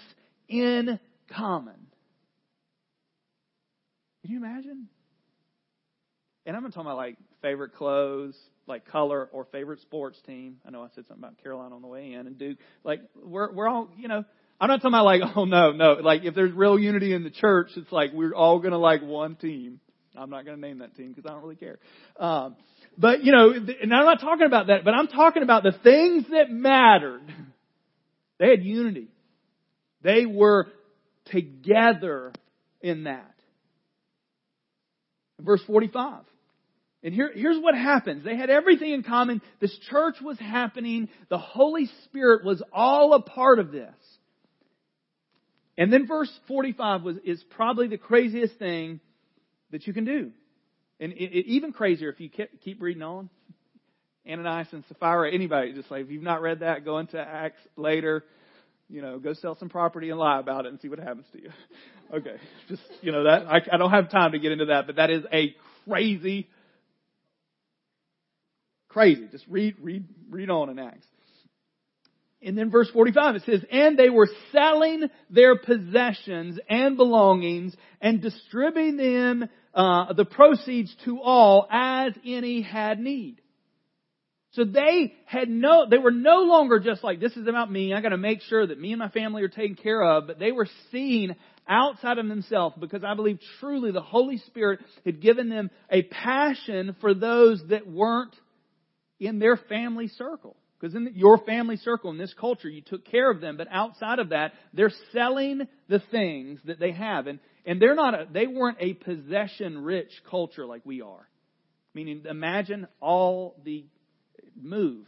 in 0.49 0.99
common. 1.33 1.87
Can 4.23 4.31
you 4.31 4.37
imagine? 4.37 4.87
And 6.47 6.55
I'm 6.57 6.63
not 6.63 6.73
talking 6.73 6.87
about 6.87 6.97
like 6.97 7.17
favorite 7.43 7.75
clothes, 7.75 8.35
like 8.65 8.87
color, 8.87 9.29
or 9.31 9.45
favorite 9.45 9.81
sports 9.81 10.19
team. 10.25 10.57
I 10.65 10.71
know 10.71 10.81
I 10.81 10.87
said 10.95 11.05
something 11.07 11.23
about 11.23 11.41
Carolina 11.43 11.75
on 11.75 11.83
the 11.83 11.87
way 11.87 12.13
in 12.13 12.25
and 12.25 12.37
Duke. 12.39 12.57
Like 12.83 13.01
we're 13.15 13.53
we're 13.53 13.67
all 13.67 13.89
you 13.97 14.07
know 14.07 14.25
I'm 14.61 14.67
not 14.67 14.77
talking 14.83 14.93
about 14.93 15.05
like, 15.05 15.21
oh 15.35 15.45
no, 15.45 15.71
no. 15.71 15.93
Like 15.93 16.23
if 16.23 16.35
there's 16.35 16.53
real 16.53 16.77
unity 16.77 17.13
in 17.13 17.23
the 17.23 17.31
church, 17.31 17.71
it's 17.75 17.91
like 17.91 18.11
we're 18.13 18.35
all 18.35 18.59
gonna 18.59 18.77
like 18.77 19.01
one 19.01 19.35
team. 19.35 19.79
I'm 20.15 20.29
not 20.29 20.45
gonna 20.45 20.57
name 20.57 20.79
that 20.79 20.95
team 20.95 21.09
because 21.09 21.25
I 21.25 21.33
don't 21.33 21.41
really 21.41 21.55
care. 21.55 21.79
Um, 22.19 22.55
but 22.95 23.23
you 23.23 23.31
know, 23.31 23.51
and 23.51 23.93
I'm 23.93 24.05
not 24.05 24.21
talking 24.21 24.45
about 24.45 24.67
that, 24.67 24.85
but 24.85 24.93
I'm 24.93 25.07
talking 25.07 25.41
about 25.41 25.63
the 25.63 25.73
things 25.83 26.25
that 26.29 26.51
mattered. 26.51 27.21
They 28.37 28.49
had 28.49 28.63
unity. 28.63 29.07
They 30.01 30.25
were 30.25 30.67
together 31.25 32.31
in 32.81 33.03
that. 33.03 33.35
Verse 35.39 35.61
45. 35.67 36.23
And 37.03 37.13
here, 37.13 37.31
here's 37.33 37.59
what 37.59 37.75
happens. 37.75 38.23
They 38.23 38.35
had 38.35 38.49
everything 38.49 38.93
in 38.93 39.03
common. 39.03 39.41
This 39.59 39.77
church 39.91 40.15
was 40.21 40.39
happening. 40.39 41.09
The 41.29 41.37
Holy 41.37 41.87
Spirit 42.05 42.43
was 42.43 42.63
all 42.73 43.13
a 43.13 43.21
part 43.21 43.59
of 43.59 43.71
this. 43.71 43.93
And 45.77 45.91
then 45.91 46.07
verse 46.07 46.31
45 46.47 47.03
was, 47.03 47.17
is 47.23 47.43
probably 47.51 47.87
the 47.87 47.97
craziest 47.97 48.57
thing 48.59 48.99
that 49.71 49.87
you 49.87 49.93
can 49.93 50.05
do. 50.05 50.31
And 50.99 51.13
it, 51.13 51.31
it, 51.33 51.45
even 51.47 51.71
crazier 51.71 52.09
if 52.09 52.19
you 52.19 52.29
keep 52.63 52.81
reading 52.81 53.03
on. 53.03 53.29
Ananias 54.29 54.67
and 54.71 54.83
Sapphira, 54.87 55.33
anybody, 55.33 55.73
just 55.73 55.89
like, 55.89 56.03
if 56.03 56.11
you've 56.11 56.21
not 56.21 56.43
read 56.43 56.59
that, 56.59 56.85
go 56.85 56.99
into 56.99 57.19
Acts 57.19 57.61
later. 57.75 58.23
You 58.87 59.01
know, 59.01 59.17
go 59.17 59.33
sell 59.33 59.57
some 59.57 59.69
property 59.69 60.11
and 60.11 60.19
lie 60.19 60.39
about 60.39 60.65
it 60.65 60.69
and 60.71 60.79
see 60.79 60.89
what 60.89 60.99
happens 60.99 61.25
to 61.33 61.41
you. 61.41 61.49
Okay. 62.13 62.35
Just, 62.67 62.81
you 62.99 63.13
know, 63.13 63.23
that, 63.23 63.47
I, 63.47 63.61
I 63.71 63.77
don't 63.77 63.91
have 63.91 64.11
time 64.11 64.33
to 64.33 64.39
get 64.39 64.51
into 64.51 64.65
that, 64.65 64.85
but 64.85 64.97
that 64.97 65.09
is 65.09 65.23
a 65.31 65.55
crazy 65.87 66.49
Crazy. 68.91 69.25
Just 69.31 69.45
read, 69.47 69.75
read, 69.81 70.05
read 70.29 70.49
on 70.49 70.69
in 70.69 70.77
Acts. 70.77 71.07
And 72.43 72.57
then 72.57 72.71
verse 72.71 72.89
45 72.91 73.35
it 73.35 73.43
says, 73.45 73.63
And 73.71 73.97
they 73.97 74.09
were 74.09 74.29
selling 74.51 75.09
their 75.29 75.57
possessions 75.57 76.59
and 76.67 76.97
belongings 76.97 77.75
and 78.01 78.21
distributing 78.21 78.97
them, 78.97 79.49
uh, 79.73 80.13
the 80.13 80.25
proceeds 80.25 80.95
to 81.05 81.21
all 81.21 81.67
as 81.71 82.13
any 82.25 82.61
had 82.61 82.99
need. 82.99 83.41
So 84.53 84.65
they 84.65 85.13
had 85.25 85.49
no, 85.49 85.87
they 85.89 85.97
were 85.97 86.11
no 86.11 86.39
longer 86.39 86.79
just 86.79 87.03
like, 87.05 87.21
this 87.21 87.37
is 87.37 87.47
about 87.47 87.71
me, 87.71 87.93
I 87.93 88.01
gotta 88.01 88.17
make 88.17 88.41
sure 88.41 88.67
that 88.67 88.79
me 88.79 88.91
and 88.91 88.99
my 88.99 89.07
family 89.07 89.43
are 89.43 89.47
taken 89.47 89.75
care 89.75 90.03
of, 90.03 90.27
but 90.27 90.39
they 90.39 90.51
were 90.51 90.67
seeing 90.91 91.35
outside 91.69 92.17
of 92.17 92.27
themselves 92.27 92.75
because 92.77 93.01
I 93.03 93.13
believe 93.13 93.39
truly 93.61 93.91
the 93.91 94.01
Holy 94.01 94.39
Spirit 94.39 94.81
had 95.05 95.21
given 95.21 95.47
them 95.47 95.71
a 95.89 96.01
passion 96.01 96.97
for 96.99 97.13
those 97.13 97.63
that 97.69 97.87
weren't 97.87 98.35
in 99.21 99.39
their 99.39 99.55
family 99.55 100.09
circle. 100.09 100.57
Because 100.81 100.95
in 100.95 101.11
your 101.15 101.37
family 101.37 101.77
circle, 101.77 102.09
in 102.09 102.17
this 102.17 102.33
culture, 102.33 102.67
you 102.67 102.81
took 102.81 103.05
care 103.05 103.29
of 103.29 103.39
them, 103.39 103.55
but 103.55 103.67
outside 103.69 104.17
of 104.17 104.29
that, 104.29 104.53
they're 104.73 104.91
selling 105.13 105.67
the 105.87 106.01
things 106.09 106.59
that 106.65 106.79
they 106.79 106.91
have. 106.91 107.27
And, 107.27 107.39
and 107.67 107.79
they're 107.79 107.93
not 107.93 108.15
a, 108.15 108.27
they 108.31 108.47
weren't 108.47 108.77
a 108.79 108.95
possession 108.95 109.83
rich 109.83 110.11
culture 110.29 110.65
like 110.65 110.81
we 110.83 111.03
are. 111.03 111.29
Meaning, 111.93 112.23
imagine 112.27 112.87
all 112.99 113.55
the 113.63 113.85
move. 114.59 115.05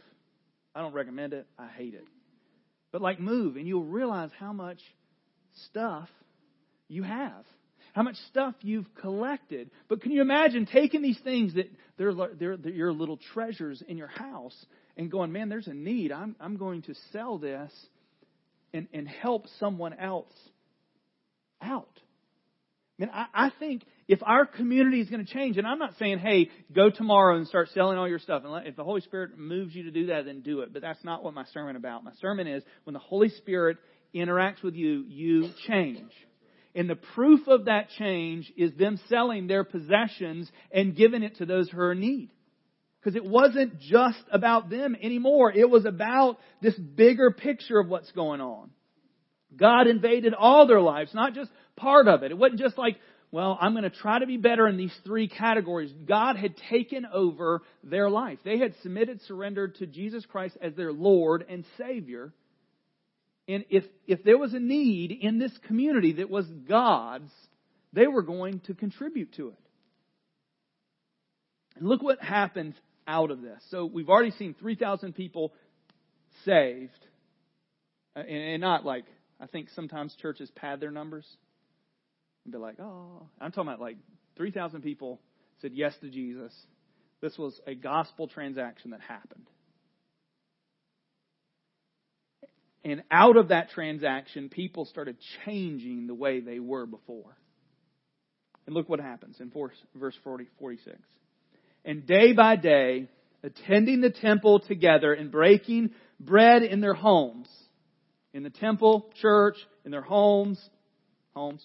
I 0.76 0.80
don't 0.80 0.92
recommend 0.92 1.32
it. 1.32 1.46
I 1.58 1.66
hate 1.66 1.94
it. 1.94 2.06
But 2.92 3.02
like 3.02 3.18
move, 3.18 3.56
and 3.56 3.66
you'll 3.66 3.82
realize 3.82 4.30
how 4.38 4.52
much 4.52 4.78
stuff 5.70 6.08
you 6.88 7.02
have 7.02 7.44
how 7.94 8.02
much 8.02 8.16
stuff 8.28 8.56
you've 8.60 8.92
collected. 9.00 9.70
But 9.88 10.02
can 10.02 10.10
you 10.10 10.20
imagine 10.20 10.66
taking 10.66 11.00
these 11.00 11.18
things 11.22 11.54
that 11.54 11.70
they're, 11.96 12.12
they're, 12.12 12.56
they're 12.56 12.72
your 12.72 12.92
little 12.92 13.20
treasures 13.32 13.84
in 13.86 13.96
your 13.96 14.08
house 14.08 14.66
and 14.96 15.10
going, 15.10 15.32
man, 15.32 15.48
there's 15.48 15.66
a 15.66 15.74
need. 15.74 16.12
I'm, 16.12 16.36
I'm 16.40 16.56
going 16.56 16.82
to 16.82 16.94
sell 17.12 17.38
this 17.38 17.72
and, 18.72 18.88
and 18.92 19.08
help 19.08 19.46
someone 19.58 19.92
else 19.94 20.32
out. 21.62 21.88
I 22.98 23.02
mean, 23.02 23.10
I, 23.12 23.26
I 23.34 23.50
think 23.58 23.82
if 24.06 24.20
our 24.22 24.46
community 24.46 25.00
is 25.00 25.08
going 25.08 25.24
to 25.24 25.32
change, 25.32 25.56
and 25.56 25.66
I'm 25.66 25.78
not 25.78 25.94
saying, 25.98 26.18
hey, 26.18 26.50
go 26.72 26.90
tomorrow 26.90 27.36
and 27.36 27.46
start 27.48 27.70
selling 27.74 27.98
all 27.98 28.08
your 28.08 28.20
stuff. 28.20 28.42
And 28.44 28.52
let, 28.52 28.66
if 28.66 28.76
the 28.76 28.84
Holy 28.84 29.00
Spirit 29.00 29.36
moves 29.36 29.74
you 29.74 29.84
to 29.84 29.90
do 29.90 30.06
that, 30.06 30.26
then 30.26 30.42
do 30.42 30.60
it. 30.60 30.72
But 30.72 30.82
that's 30.82 31.02
not 31.02 31.24
what 31.24 31.34
my 31.34 31.44
sermon 31.52 31.76
about. 31.76 32.04
My 32.04 32.12
sermon 32.20 32.46
is 32.46 32.62
when 32.84 32.94
the 32.94 33.00
Holy 33.00 33.30
Spirit 33.30 33.78
interacts 34.14 34.62
with 34.62 34.74
you, 34.74 35.04
you 35.08 35.50
change. 35.66 36.12
And 36.76 36.88
the 36.88 36.96
proof 36.96 37.46
of 37.48 37.66
that 37.66 37.88
change 37.98 38.52
is 38.56 38.72
them 38.74 39.00
selling 39.08 39.46
their 39.46 39.64
possessions 39.64 40.50
and 40.72 40.96
giving 40.96 41.22
it 41.22 41.36
to 41.38 41.46
those 41.46 41.70
who 41.70 41.78
are 41.80 41.92
in 41.92 42.00
need. 42.00 42.30
Because 43.04 43.16
it 43.16 43.24
wasn't 43.24 43.78
just 43.80 44.22
about 44.32 44.70
them 44.70 44.96
anymore. 45.00 45.52
It 45.52 45.68
was 45.68 45.84
about 45.84 46.38
this 46.62 46.74
bigger 46.74 47.30
picture 47.30 47.78
of 47.78 47.86
what's 47.86 48.10
going 48.12 48.40
on. 48.40 48.70
God 49.54 49.88
invaded 49.88 50.32
all 50.32 50.66
their 50.66 50.80
lives, 50.80 51.12
not 51.12 51.34
just 51.34 51.50
part 51.76 52.08
of 52.08 52.22
it. 52.22 52.30
It 52.30 52.38
wasn't 52.38 52.60
just 52.60 52.78
like, 52.78 52.96
well, 53.30 53.58
I'm 53.60 53.72
going 53.72 53.84
to 53.84 53.90
try 53.90 54.20
to 54.20 54.26
be 54.26 54.38
better 54.38 54.66
in 54.66 54.78
these 54.78 54.94
three 55.04 55.28
categories. 55.28 55.92
God 56.06 56.36
had 56.36 56.54
taken 56.70 57.04
over 57.12 57.60
their 57.82 58.08
life. 58.08 58.38
They 58.42 58.58
had 58.58 58.74
submitted, 58.82 59.20
surrendered 59.26 59.74
to 59.76 59.86
Jesus 59.86 60.24
Christ 60.24 60.56
as 60.62 60.74
their 60.74 60.92
Lord 60.92 61.44
and 61.46 61.66
Savior. 61.76 62.32
And 63.46 63.66
if, 63.68 63.84
if 64.06 64.24
there 64.24 64.38
was 64.38 64.54
a 64.54 64.58
need 64.58 65.10
in 65.12 65.38
this 65.38 65.52
community 65.66 66.14
that 66.14 66.30
was 66.30 66.46
God's, 66.46 67.30
they 67.92 68.06
were 68.06 68.22
going 68.22 68.60
to 68.60 68.74
contribute 68.74 69.34
to 69.34 69.48
it. 69.48 69.58
And 71.76 71.86
look 71.86 72.02
what 72.02 72.22
happens 72.22 72.74
out 73.06 73.30
of 73.30 73.42
this. 73.42 73.62
So 73.70 73.86
we've 73.86 74.08
already 74.08 74.32
seen 74.32 74.54
3,000 74.58 75.14
people 75.14 75.52
saved. 76.44 76.92
Uh, 78.16 78.20
and 78.20 78.60
not 78.60 78.84
like, 78.84 79.04
I 79.40 79.46
think 79.46 79.68
sometimes 79.74 80.14
churches 80.20 80.50
pad 80.54 80.80
their 80.80 80.90
numbers 80.90 81.26
and 82.44 82.52
be 82.52 82.58
like, 82.58 82.78
oh, 82.80 83.26
I'm 83.40 83.50
talking 83.50 83.68
about 83.68 83.80
like 83.80 83.96
3,000 84.36 84.82
people 84.82 85.20
said 85.60 85.72
yes 85.74 85.94
to 86.00 86.10
Jesus. 86.10 86.52
This 87.20 87.36
was 87.38 87.58
a 87.66 87.74
gospel 87.74 88.28
transaction 88.28 88.90
that 88.90 89.00
happened. 89.00 89.46
And 92.84 93.02
out 93.10 93.38
of 93.38 93.48
that 93.48 93.70
transaction, 93.70 94.50
people 94.50 94.84
started 94.84 95.16
changing 95.46 96.06
the 96.06 96.14
way 96.14 96.40
they 96.40 96.60
were 96.60 96.84
before. 96.84 97.34
And 98.66 98.74
look 98.74 98.88
what 98.88 99.00
happens 99.00 99.36
in 99.40 99.50
verse 99.94 100.14
40, 100.22 100.46
46. 100.58 100.98
And 101.84 102.06
day 102.06 102.32
by 102.32 102.56
day, 102.56 103.08
attending 103.42 104.00
the 104.00 104.10
temple 104.10 104.60
together 104.60 105.12
and 105.12 105.30
breaking 105.30 105.90
bread 106.18 106.62
in 106.62 106.80
their 106.80 106.94
homes, 106.94 107.48
in 108.32 108.42
the 108.42 108.50
temple, 108.50 109.10
church, 109.20 109.56
in 109.84 109.90
their 109.90 110.02
homes, 110.02 110.58
homes, 111.34 111.64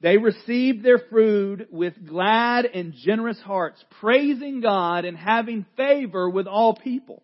they 0.00 0.18
received 0.18 0.84
their 0.84 1.00
food 1.10 1.68
with 1.70 2.06
glad 2.06 2.66
and 2.66 2.92
generous 2.94 3.40
hearts, 3.40 3.82
praising 4.00 4.60
God 4.60 5.04
and 5.06 5.16
having 5.16 5.64
favor 5.76 6.28
with 6.28 6.46
all 6.46 6.74
people. 6.74 7.22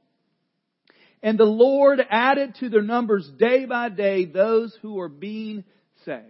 And 1.22 1.38
the 1.38 1.44
Lord 1.44 2.00
added 2.10 2.56
to 2.60 2.68
their 2.70 2.82
numbers 2.82 3.30
day 3.38 3.66
by 3.66 3.90
day 3.90 4.24
those 4.24 4.76
who 4.80 4.98
are 5.00 5.08
being 5.08 5.64
saved. 6.04 6.26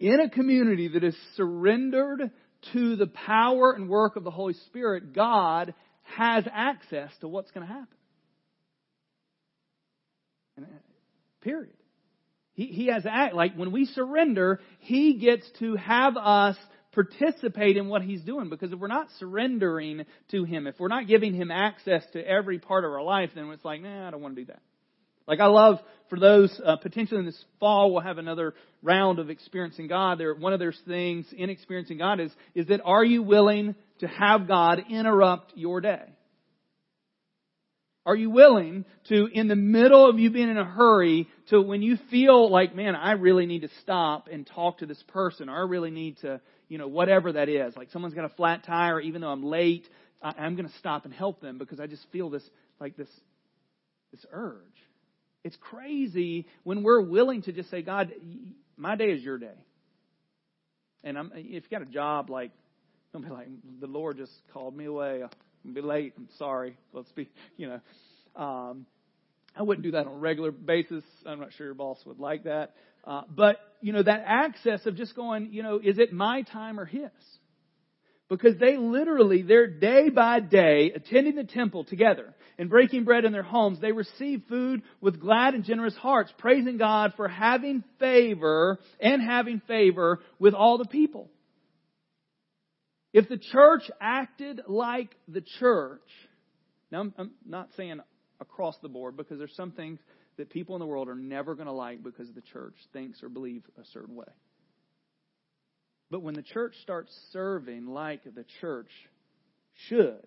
In 0.00 0.20
a 0.20 0.28
community 0.28 0.88
that 0.88 1.02
is 1.02 1.16
surrendered 1.36 2.30
to 2.72 2.96
the 2.96 3.06
power 3.06 3.72
and 3.72 3.88
work 3.88 4.16
of 4.16 4.24
the 4.24 4.30
Holy 4.30 4.54
Spirit, 4.66 5.12
God 5.12 5.74
has 6.16 6.44
access 6.52 7.10
to 7.20 7.28
what's 7.28 7.50
going 7.50 7.66
to 7.66 7.72
happen. 7.72 7.96
Uh, 10.60 10.66
period. 11.42 11.74
He, 12.54 12.66
he 12.66 12.86
has 12.86 13.04
act 13.08 13.34
like 13.34 13.54
when 13.54 13.70
we 13.70 13.86
surrender, 13.86 14.60
He 14.80 15.14
gets 15.14 15.48
to 15.60 15.76
have 15.76 16.16
us 16.16 16.56
participate 16.92 17.76
in 17.76 17.88
what 17.88 18.02
He's 18.02 18.22
doing. 18.22 18.50
Because 18.50 18.72
if 18.72 18.78
we're 18.78 18.88
not 18.88 19.08
surrendering 19.18 20.04
to 20.32 20.44
Him, 20.44 20.66
if 20.66 20.74
we're 20.80 20.88
not 20.88 21.06
giving 21.06 21.34
Him 21.34 21.52
access 21.52 22.02
to 22.14 22.26
every 22.26 22.58
part 22.58 22.84
of 22.84 22.90
our 22.90 23.02
life, 23.02 23.30
then 23.34 23.48
it's 23.50 23.64
like, 23.64 23.80
nah, 23.80 24.08
I 24.08 24.10
don't 24.10 24.20
want 24.20 24.34
to 24.34 24.42
do 24.42 24.46
that. 24.46 24.60
Like 25.28 25.40
I 25.40 25.46
love 25.46 25.78
for 26.10 26.18
those 26.18 26.60
uh, 26.64 26.76
potentially 26.76 27.20
in 27.20 27.26
this 27.26 27.44
fall 27.60 27.92
we'll 27.92 28.02
have 28.02 28.18
another 28.18 28.54
round 28.82 29.18
of 29.18 29.30
experiencing 29.30 29.86
God. 29.86 30.18
There, 30.18 30.34
one 30.34 30.52
of 30.52 30.58
those 30.58 30.80
things 30.88 31.26
in 31.36 31.50
experiencing 31.50 31.98
God 31.98 32.18
is 32.18 32.32
is 32.54 32.66
that 32.68 32.80
are 32.84 33.04
you 33.04 33.22
willing 33.22 33.76
to 34.00 34.08
have 34.08 34.48
God 34.48 34.82
interrupt 34.90 35.52
your 35.56 35.80
day? 35.80 36.02
Are 38.06 38.16
you 38.16 38.30
willing 38.30 38.86
to, 39.10 39.26
in 39.26 39.48
the 39.48 39.54
middle 39.54 40.08
of 40.08 40.18
you 40.18 40.30
being 40.30 40.48
in 40.48 40.56
a 40.56 40.64
hurry, 40.64 41.28
to 41.50 41.60
when 41.60 41.82
you 41.82 41.98
feel 42.10 42.50
like, 42.50 42.74
man, 42.74 42.96
I 42.96 43.12
really 43.12 43.44
need 43.44 43.60
to 43.62 43.68
stop 43.82 44.28
and 44.32 44.46
talk 44.46 44.78
to 44.78 44.86
this 44.86 45.02
person, 45.08 45.50
or 45.50 45.56
I 45.58 45.68
really 45.68 45.90
need 45.90 46.16
to, 46.22 46.40
you 46.70 46.78
know, 46.78 46.88
whatever 46.88 47.32
that 47.32 47.50
is. 47.50 47.76
Like 47.76 47.90
someone's 47.90 48.14
got 48.14 48.24
a 48.24 48.30
flat 48.30 48.64
tire, 48.64 48.98
even 48.98 49.20
though 49.20 49.28
I'm 49.28 49.44
late, 49.44 49.86
I'm 50.22 50.56
going 50.56 50.66
to 50.66 50.78
stop 50.78 51.04
and 51.04 51.12
help 51.12 51.42
them 51.42 51.58
because 51.58 51.80
I 51.80 51.86
just 51.86 52.06
feel 52.10 52.30
this, 52.30 52.48
like 52.80 52.96
this, 52.96 53.10
this 54.10 54.24
urge. 54.32 54.64
It's 55.44 55.56
crazy 55.60 56.46
when 56.64 56.82
we're 56.82 57.00
willing 57.00 57.42
to 57.42 57.52
just 57.52 57.70
say, 57.70 57.82
God, 57.82 58.12
my 58.76 58.96
day 58.96 59.10
is 59.10 59.22
your 59.22 59.38
day. 59.38 59.54
And 61.04 61.16
I'm, 61.16 61.32
if 61.34 61.64
you 61.64 61.70
got 61.70 61.82
a 61.82 61.90
job, 61.90 62.28
like, 62.28 62.50
don't 63.12 63.22
be 63.22 63.30
like, 63.30 63.48
the 63.80 63.86
Lord 63.86 64.16
just 64.16 64.32
called 64.52 64.76
me 64.76 64.84
away. 64.86 65.22
I'll 65.22 65.30
be 65.72 65.80
late. 65.80 66.14
I'm 66.18 66.28
sorry. 66.38 66.76
Let's 66.92 67.10
be, 67.12 67.28
you 67.56 67.68
know. 67.68 67.80
Um, 68.42 68.86
I 69.56 69.62
wouldn't 69.62 69.84
do 69.84 69.92
that 69.92 70.06
on 70.06 70.12
a 70.12 70.16
regular 70.16 70.50
basis. 70.50 71.04
I'm 71.26 71.40
not 71.40 71.52
sure 71.54 71.66
your 71.66 71.74
boss 71.74 71.98
would 72.04 72.18
like 72.18 72.44
that. 72.44 72.74
Uh, 73.04 73.22
but, 73.28 73.58
you 73.80 73.92
know, 73.92 74.02
that 74.02 74.24
access 74.26 74.84
of 74.86 74.96
just 74.96 75.16
going, 75.16 75.52
you 75.52 75.62
know, 75.62 75.80
is 75.82 75.98
it 75.98 76.12
my 76.12 76.42
time 76.42 76.78
or 76.78 76.84
his? 76.84 77.10
Because 78.28 78.58
they 78.58 78.76
literally, 78.76 79.42
they're 79.42 79.66
day 79.66 80.10
by 80.10 80.40
day 80.40 80.92
attending 80.94 81.36
the 81.36 81.44
temple 81.44 81.84
together 81.84 82.34
and 82.58 82.68
breaking 82.68 83.04
bread 83.04 83.24
in 83.24 83.32
their 83.32 83.42
homes. 83.42 83.80
They 83.80 83.92
receive 83.92 84.42
food 84.48 84.82
with 85.00 85.20
glad 85.20 85.54
and 85.54 85.64
generous 85.64 85.96
hearts, 85.96 86.32
praising 86.36 86.76
God 86.76 87.14
for 87.16 87.26
having 87.26 87.82
favor 87.98 88.78
and 89.00 89.22
having 89.22 89.60
favor 89.66 90.20
with 90.38 90.52
all 90.52 90.76
the 90.76 90.84
people. 90.84 91.30
If 93.14 93.28
the 93.28 93.38
church 93.38 93.90
acted 94.00 94.60
like 94.68 95.16
the 95.26 95.42
church, 95.58 96.02
now 96.92 97.00
I'm, 97.00 97.14
I'm 97.16 97.30
not 97.46 97.70
saying 97.76 98.00
across 98.40 98.76
the 98.82 98.88
board 98.88 99.16
because 99.16 99.38
there's 99.38 99.56
some 99.56 99.72
things 99.72 99.98
that 100.36 100.50
people 100.50 100.76
in 100.76 100.80
the 100.80 100.86
world 100.86 101.08
are 101.08 101.14
never 101.14 101.54
going 101.54 101.66
to 101.66 101.72
like 101.72 102.02
because 102.02 102.30
the 102.34 102.42
church 102.42 102.74
thinks 102.92 103.22
or 103.22 103.30
believes 103.30 103.64
a 103.80 103.84
certain 103.92 104.14
way. 104.14 104.26
But 106.10 106.22
when 106.22 106.34
the 106.34 106.42
church 106.42 106.74
starts 106.82 107.12
serving 107.32 107.86
like 107.86 108.24
the 108.24 108.44
church 108.60 108.90
should, 109.88 110.26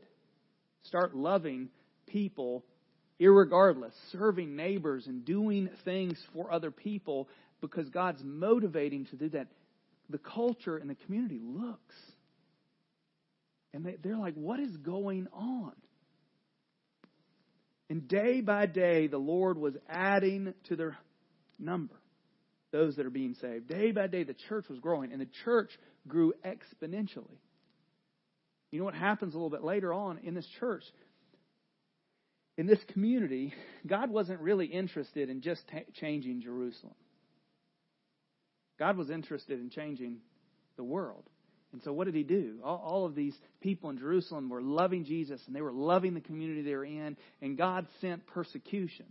start 0.84 1.16
loving 1.16 1.70
people 2.08 2.64
irregardless, 3.20 3.94
serving 4.12 4.56
neighbors 4.56 5.08
and 5.08 5.24
doing 5.26 5.70
things 5.86 6.18
for 6.34 6.52
other 6.52 6.72
people 6.72 7.30
because 7.62 7.88
God's 7.90 8.22
motivating 8.24 9.06
to 9.08 9.16
do 9.16 9.30
that, 9.30 9.48
the 10.10 10.18
culture 10.18 10.78
and 10.78 10.90
the 10.90 10.96
community 10.96 11.40
looks 11.42 11.96
And 13.74 13.86
they, 13.86 13.98
they're 14.04 14.18
like, 14.18 14.36
what 14.36 14.60
is 14.60 14.76
going 14.78 15.28
on? 15.34 15.74
And 17.90 18.08
day 18.08 18.42
by 18.42 18.66
day, 18.66 19.08
the 19.08 19.18
Lord 19.18 19.58
was 19.58 19.76
adding 19.90 20.54
to 20.70 20.76
their 20.76 20.98
number 21.60 21.96
those 22.72 22.96
that 22.96 23.06
are 23.06 23.12
being 23.12 23.36
saved. 23.42 23.68
Day 23.68 23.92
by 23.92 24.08
day, 24.08 24.24
the 24.24 24.36
church 24.48 24.68
was 24.70 24.80
growing, 24.80 25.12
and 25.12 25.22
the 25.22 25.30
church 25.44 25.70
grew 26.08 26.34
exponentially. 26.46 27.38
You 28.72 28.80
know 28.80 28.86
what 28.86 28.96
happens 28.96 29.34
a 29.34 29.38
little 29.38 29.50
bit 29.50 29.64
later 29.64 29.94
on 29.94 30.20
in 30.20 30.34
this 30.34 30.48
church? 30.60 30.84
In 32.58 32.68
this 32.68 32.80
community, 32.94 33.54
God 33.86 34.10
wasn't 34.10 34.40
really 34.40 34.66
interested 34.66 35.30
in 35.30 35.42
just 35.42 35.62
t- 35.68 35.86
changing 36.00 36.42
Jerusalem. 36.42 36.96
God 38.80 38.98
was 38.98 39.10
interested 39.10 39.60
in 39.60 39.70
changing 39.70 40.18
the 40.78 40.84
world. 40.84 41.24
And 41.74 41.82
so, 41.84 41.94
what 41.94 42.06
did 42.06 42.16
he 42.16 42.24
do? 42.24 42.60
All, 42.64 42.78
all, 42.78 43.06
of 43.06 43.16
these 43.16 43.36
people 43.62 43.90
in 43.90 43.98
Jerusalem 43.98 44.50
were 44.50 44.62
loving 44.62 45.06
Jesus 45.06 45.42
and 45.48 45.56
they 45.56 45.62
were 45.62 45.72
loving 45.72 46.14
the 46.14 46.22
community 46.22 46.62
they 46.62 46.76
were 46.76 46.86
in, 46.86 47.16
and 47.42 47.58
God 47.58 47.88
sent 48.02 48.28
persecution. 48.28 49.06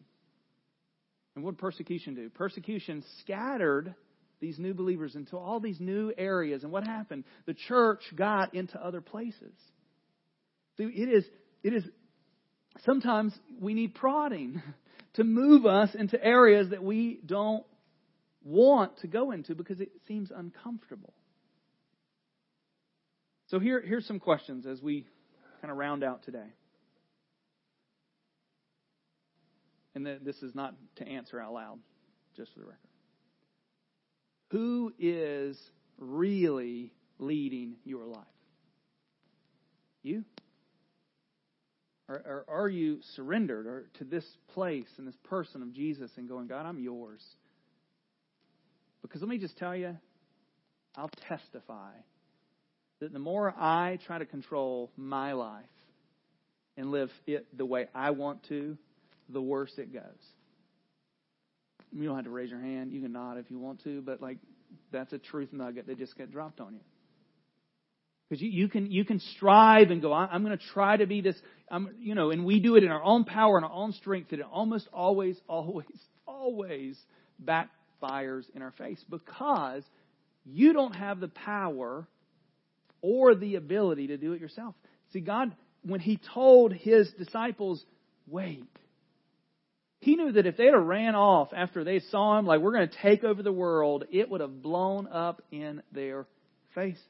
And 1.35 1.45
what 1.45 1.59
persecution 1.59 2.15
do? 2.15 2.29
Persecution 2.31 3.05
scattered 3.21 3.95
these 4.41 4.59
new 4.59 4.75
believers 4.75 5.15
into 5.15 5.37
all 5.37 5.61
these 5.61 5.79
new 5.79 6.13
areas. 6.17 6.63
And 6.63 6.73
what 6.73 6.87
happened? 6.87 7.25
The 7.47 7.55
church 7.55 8.03
got 8.17 8.55
into 8.55 8.83
other 8.83 9.01
places. 9.01 9.55
So 10.77 10.85
it 10.85 11.09
is, 11.09 11.25
it 11.63 11.75
is, 11.75 11.85
sometimes 12.85 13.39
we 13.61 13.75
need 13.75 13.95
prodding 13.95 14.63
to 15.15 15.25
move 15.25 15.67
us 15.67 15.91
into 15.95 16.23
areas 16.23 16.71
that 16.71 16.83
we 16.83 17.21
don't 17.25 17.65
want 18.43 18.99
to 19.01 19.07
go 19.07 19.33
into 19.33 19.55
because 19.55 19.81
it 19.81 19.91
seems 20.09 20.31
uncomfortable. 20.35 21.13
So 23.49 23.59
here, 23.59 23.83
here's 23.85 24.07
some 24.07 24.21
questions 24.21 24.67
as 24.67 24.81
we 24.81 25.07
kind 25.61 25.71
of 25.71 25.77
round 25.77 26.03
out 26.03 26.23
today. 26.23 26.55
And 29.95 30.07
this 30.07 30.37
is 30.43 30.55
not 30.55 30.75
to 30.97 31.07
answer 31.07 31.41
out 31.41 31.53
loud, 31.53 31.79
just 32.37 32.53
for 32.53 32.61
the 32.61 32.67
record. 32.67 32.79
Who 34.51 34.93
is 34.99 35.59
really 35.99 36.93
leading 37.19 37.77
your 37.85 38.07
life? 38.07 38.25
You? 40.03 40.25
Or, 42.09 42.17
or 42.17 42.45
are 42.49 42.69
you 42.69 43.01
surrendered 43.15 43.67
or 43.67 43.87
to 43.99 44.05
this 44.05 44.25
place 44.55 44.89
and 44.99 45.07
this 45.07 45.17
person 45.25 45.63
of 45.63 45.73
Jesus 45.73 46.11
and 46.17 46.29
going, 46.29 46.49
God, 46.49 46.67
I'm 46.67 46.81
yours? 46.81 47.23
Because 49.03 49.21
let 49.21 49.31
me 49.31 49.39
just 49.39 49.57
tell 49.57 49.77
you, 49.77 49.97
I'll 50.97 51.11
testify 51.29 51.93
that 53.01 53.13
the 53.13 53.19
more 53.19 53.55
I 53.57 53.99
try 54.07 54.19
to 54.19 54.27
control 54.27 54.91
my 54.97 55.33
life 55.33 55.65
and 56.77 56.91
live 56.91 57.11
it 57.27 57.47
the 57.57 57.65
way 57.65 57.89
I 57.95 58.11
want 58.11 58.43
to, 58.49 58.77
the 59.33 59.43
worse 59.43 59.73
it 59.79 59.93
goes. 59.93 60.03
You 61.93 62.05
don't 62.05 62.17
have 62.17 62.25
to 62.25 62.31
raise 62.31 62.51
your 62.51 62.61
hand. 62.61 62.93
You 62.93 63.01
can 63.01 63.13
nod 63.13 63.39
if 63.39 63.51
you 63.51 63.59
want 63.59 63.83
to, 63.85 64.01
but 64.03 64.23
like 64.23 64.39
that's 64.93 65.13
a 65.13 65.19
truth 65.19 65.53
nugget 65.53 65.87
that 65.87 65.99
just 65.99 66.17
get 66.17 66.31
dropped 66.31 66.61
on 66.61 66.75
you. 66.75 66.81
Because 68.29 68.43
you, 68.43 68.51
you 68.51 68.69
can 68.69 68.91
you 68.91 69.05
can 69.05 69.19
strive 69.37 69.91
and 69.91 70.01
go. 70.01 70.13
I'm 70.13 70.45
going 70.45 70.57
to 70.57 70.65
try 70.73 70.97
to 70.97 71.07
be 71.07 71.21
this. 71.21 71.37
I'm 71.69 71.91
you 71.99 72.15
know, 72.15 72.31
and 72.31 72.45
we 72.45 72.61
do 72.61 72.77
it 72.77 72.85
in 72.85 72.91
our 72.91 73.03
own 73.03 73.25
power 73.25 73.57
and 73.57 73.65
our 73.65 73.73
own 73.73 73.93
strength. 73.93 74.31
That 74.31 74.39
it 74.41 74.47
almost 74.51 74.89
always, 74.93 75.37
always, 75.49 75.87
always 76.27 76.97
backfires 77.45 78.45
in 78.55 78.63
our 78.63 78.73
face 78.73 79.05
because 79.11 79.83
you 80.45 80.73
don't 80.73 80.95
have 80.95 81.19
the 81.19 81.29
power 81.29 82.07
or 83.03 83.35
the 83.35 83.57
ability 83.57 84.09
to 84.09 84.17
do 84.17 84.33
it 84.33 84.41
yourself. 84.41 84.77
See, 85.13 85.21
God, 85.21 85.53
when 85.83 85.99
He 85.99 86.21
told 86.33 86.73
His 86.73 87.11
disciples, 87.19 87.85
wait, 88.29 88.65
He 90.01 90.17
knew 90.17 90.33
that 90.33 90.47
if 90.47 90.57
they'd 90.57 90.73
have 90.73 90.83
ran 90.83 91.15
off 91.15 91.51
after 91.55 91.85
they 91.85 92.01
saw 92.01 92.39
Him, 92.39 92.47
like, 92.47 92.61
we're 92.61 92.73
going 92.73 92.89
to 92.89 92.99
take 93.03 93.23
over 93.23 93.43
the 93.43 93.53
world, 93.53 94.05
it 94.11 94.31
would 94.31 94.41
have 94.41 94.63
blown 94.63 95.07
up 95.07 95.43
in 95.51 95.83
their 95.93 96.27
faces. 96.75 97.03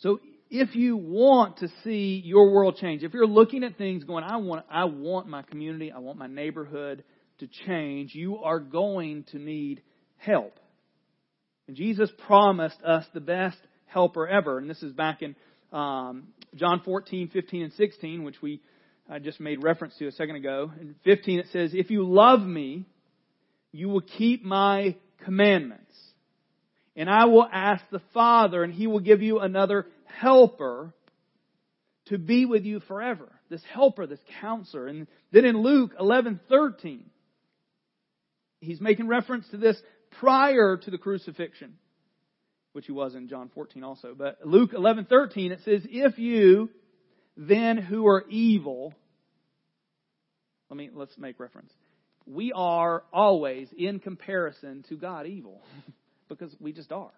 So, 0.00 0.20
if 0.50 0.76
you 0.76 0.96
want 0.96 1.58
to 1.58 1.68
see 1.82 2.20
your 2.22 2.50
world 2.50 2.76
change, 2.76 3.02
if 3.02 3.14
you're 3.14 3.26
looking 3.26 3.64
at 3.64 3.78
things 3.78 4.04
going, 4.04 4.22
I 4.22 4.36
want, 4.36 4.66
I 4.70 4.84
want 4.84 5.26
my 5.26 5.42
community, 5.42 5.90
I 5.90 5.98
want 5.98 6.18
my 6.18 6.26
neighborhood 6.26 7.02
to 7.38 7.48
change, 7.66 8.14
you 8.14 8.38
are 8.38 8.60
going 8.60 9.24
to 9.32 9.38
need 9.38 9.82
help. 10.18 10.54
And 11.66 11.76
Jesus 11.76 12.10
promised 12.26 12.80
us 12.82 13.04
the 13.14 13.20
best 13.20 13.56
helper 13.86 14.28
ever. 14.28 14.58
And 14.58 14.68
this 14.68 14.82
is 14.82 14.92
back 14.92 15.22
in 15.22 15.34
um, 15.72 16.28
John 16.54 16.82
14, 16.84 17.30
15, 17.30 17.62
and 17.62 17.72
16, 17.72 18.22
which 18.22 18.40
we 18.42 18.60
I 19.08 19.18
just 19.18 19.38
made 19.38 19.62
reference 19.62 19.96
to 19.98 20.06
a 20.06 20.12
second 20.12 20.36
ago. 20.36 20.72
In 20.80 20.94
15 21.04 21.38
it 21.40 21.46
says, 21.52 21.72
If 21.74 21.90
you 21.90 22.06
love 22.06 22.40
me, 22.40 22.86
you 23.72 23.88
will 23.88 24.00
keep 24.00 24.44
my 24.44 24.96
commandments. 25.24 25.82
And 26.96 27.10
I 27.10 27.26
will 27.26 27.46
ask 27.50 27.84
the 27.90 28.02
Father, 28.12 28.62
and 28.62 28.72
he 28.72 28.86
will 28.86 29.00
give 29.00 29.20
you 29.20 29.40
another 29.40 29.86
helper 30.06 30.94
to 32.06 32.18
be 32.18 32.46
with 32.46 32.64
you 32.64 32.80
forever. 32.80 33.28
This 33.50 33.62
helper, 33.72 34.06
this 34.06 34.20
counselor. 34.40 34.86
And 34.86 35.06
then 35.32 35.44
in 35.44 35.60
Luke 35.60 35.92
11, 35.98 36.40
13, 36.48 37.04
he's 38.60 38.80
making 38.80 39.08
reference 39.08 39.48
to 39.48 39.56
this 39.56 39.76
prior 40.18 40.76
to 40.76 40.90
the 40.90 40.98
crucifixion, 40.98 41.74
which 42.72 42.86
he 42.86 42.92
was 42.92 43.14
in 43.14 43.28
John 43.28 43.50
14 43.54 43.82
also. 43.82 44.14
But 44.16 44.38
Luke 44.44 44.72
11:13 44.72 45.50
it 45.50 45.60
says, 45.64 45.86
"If 45.90 46.18
you 46.18 46.70
then 47.36 47.76
who 47.76 48.06
are 48.06 48.24
evil, 48.28 48.94
let 50.70 50.76
me 50.76 50.90
let's 50.92 51.16
make 51.18 51.38
reference. 51.40 51.72
We 52.26 52.52
are 52.52 53.04
always 53.12 53.68
in 53.76 54.00
comparison 54.00 54.84
to 54.88 54.96
God 54.96 55.26
evil 55.26 55.62
because 56.28 56.54
we 56.58 56.72
just 56.72 56.90
are. 56.90 57.12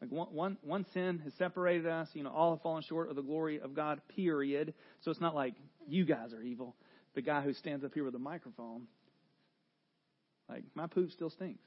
Like 0.00 0.10
one, 0.10 0.28
one, 0.32 0.56
one 0.62 0.86
sin 0.94 1.20
has 1.24 1.32
separated 1.34 1.86
us, 1.86 2.08
you 2.14 2.22
know, 2.22 2.30
all 2.30 2.54
have 2.54 2.62
fallen 2.62 2.82
short 2.82 3.10
of 3.10 3.16
the 3.16 3.22
glory 3.22 3.60
of 3.60 3.74
God, 3.74 4.00
period. 4.16 4.72
So 5.02 5.10
it's 5.10 5.20
not 5.20 5.34
like 5.34 5.54
you 5.88 6.06
guys 6.06 6.32
are 6.32 6.40
evil. 6.40 6.74
The 7.14 7.22
guy 7.22 7.42
who 7.42 7.52
stands 7.52 7.84
up 7.84 7.92
here 7.92 8.04
with 8.04 8.14
a 8.14 8.20
microphone, 8.20 8.86
like, 10.48 10.64
my 10.74 10.86
poop 10.86 11.10
still 11.10 11.28
stinks 11.28 11.60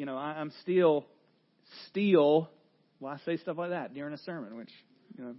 you 0.00 0.06
know, 0.06 0.16
I, 0.16 0.40
am 0.40 0.50
still, 0.62 1.04
still, 1.88 2.48
well, 3.00 3.12
I 3.12 3.18
say 3.26 3.36
stuff 3.36 3.58
like 3.58 3.68
that 3.68 3.92
during 3.92 4.14
a 4.14 4.18
sermon, 4.18 4.56
which, 4.56 4.70
you 5.14 5.22
know, 5.22 5.34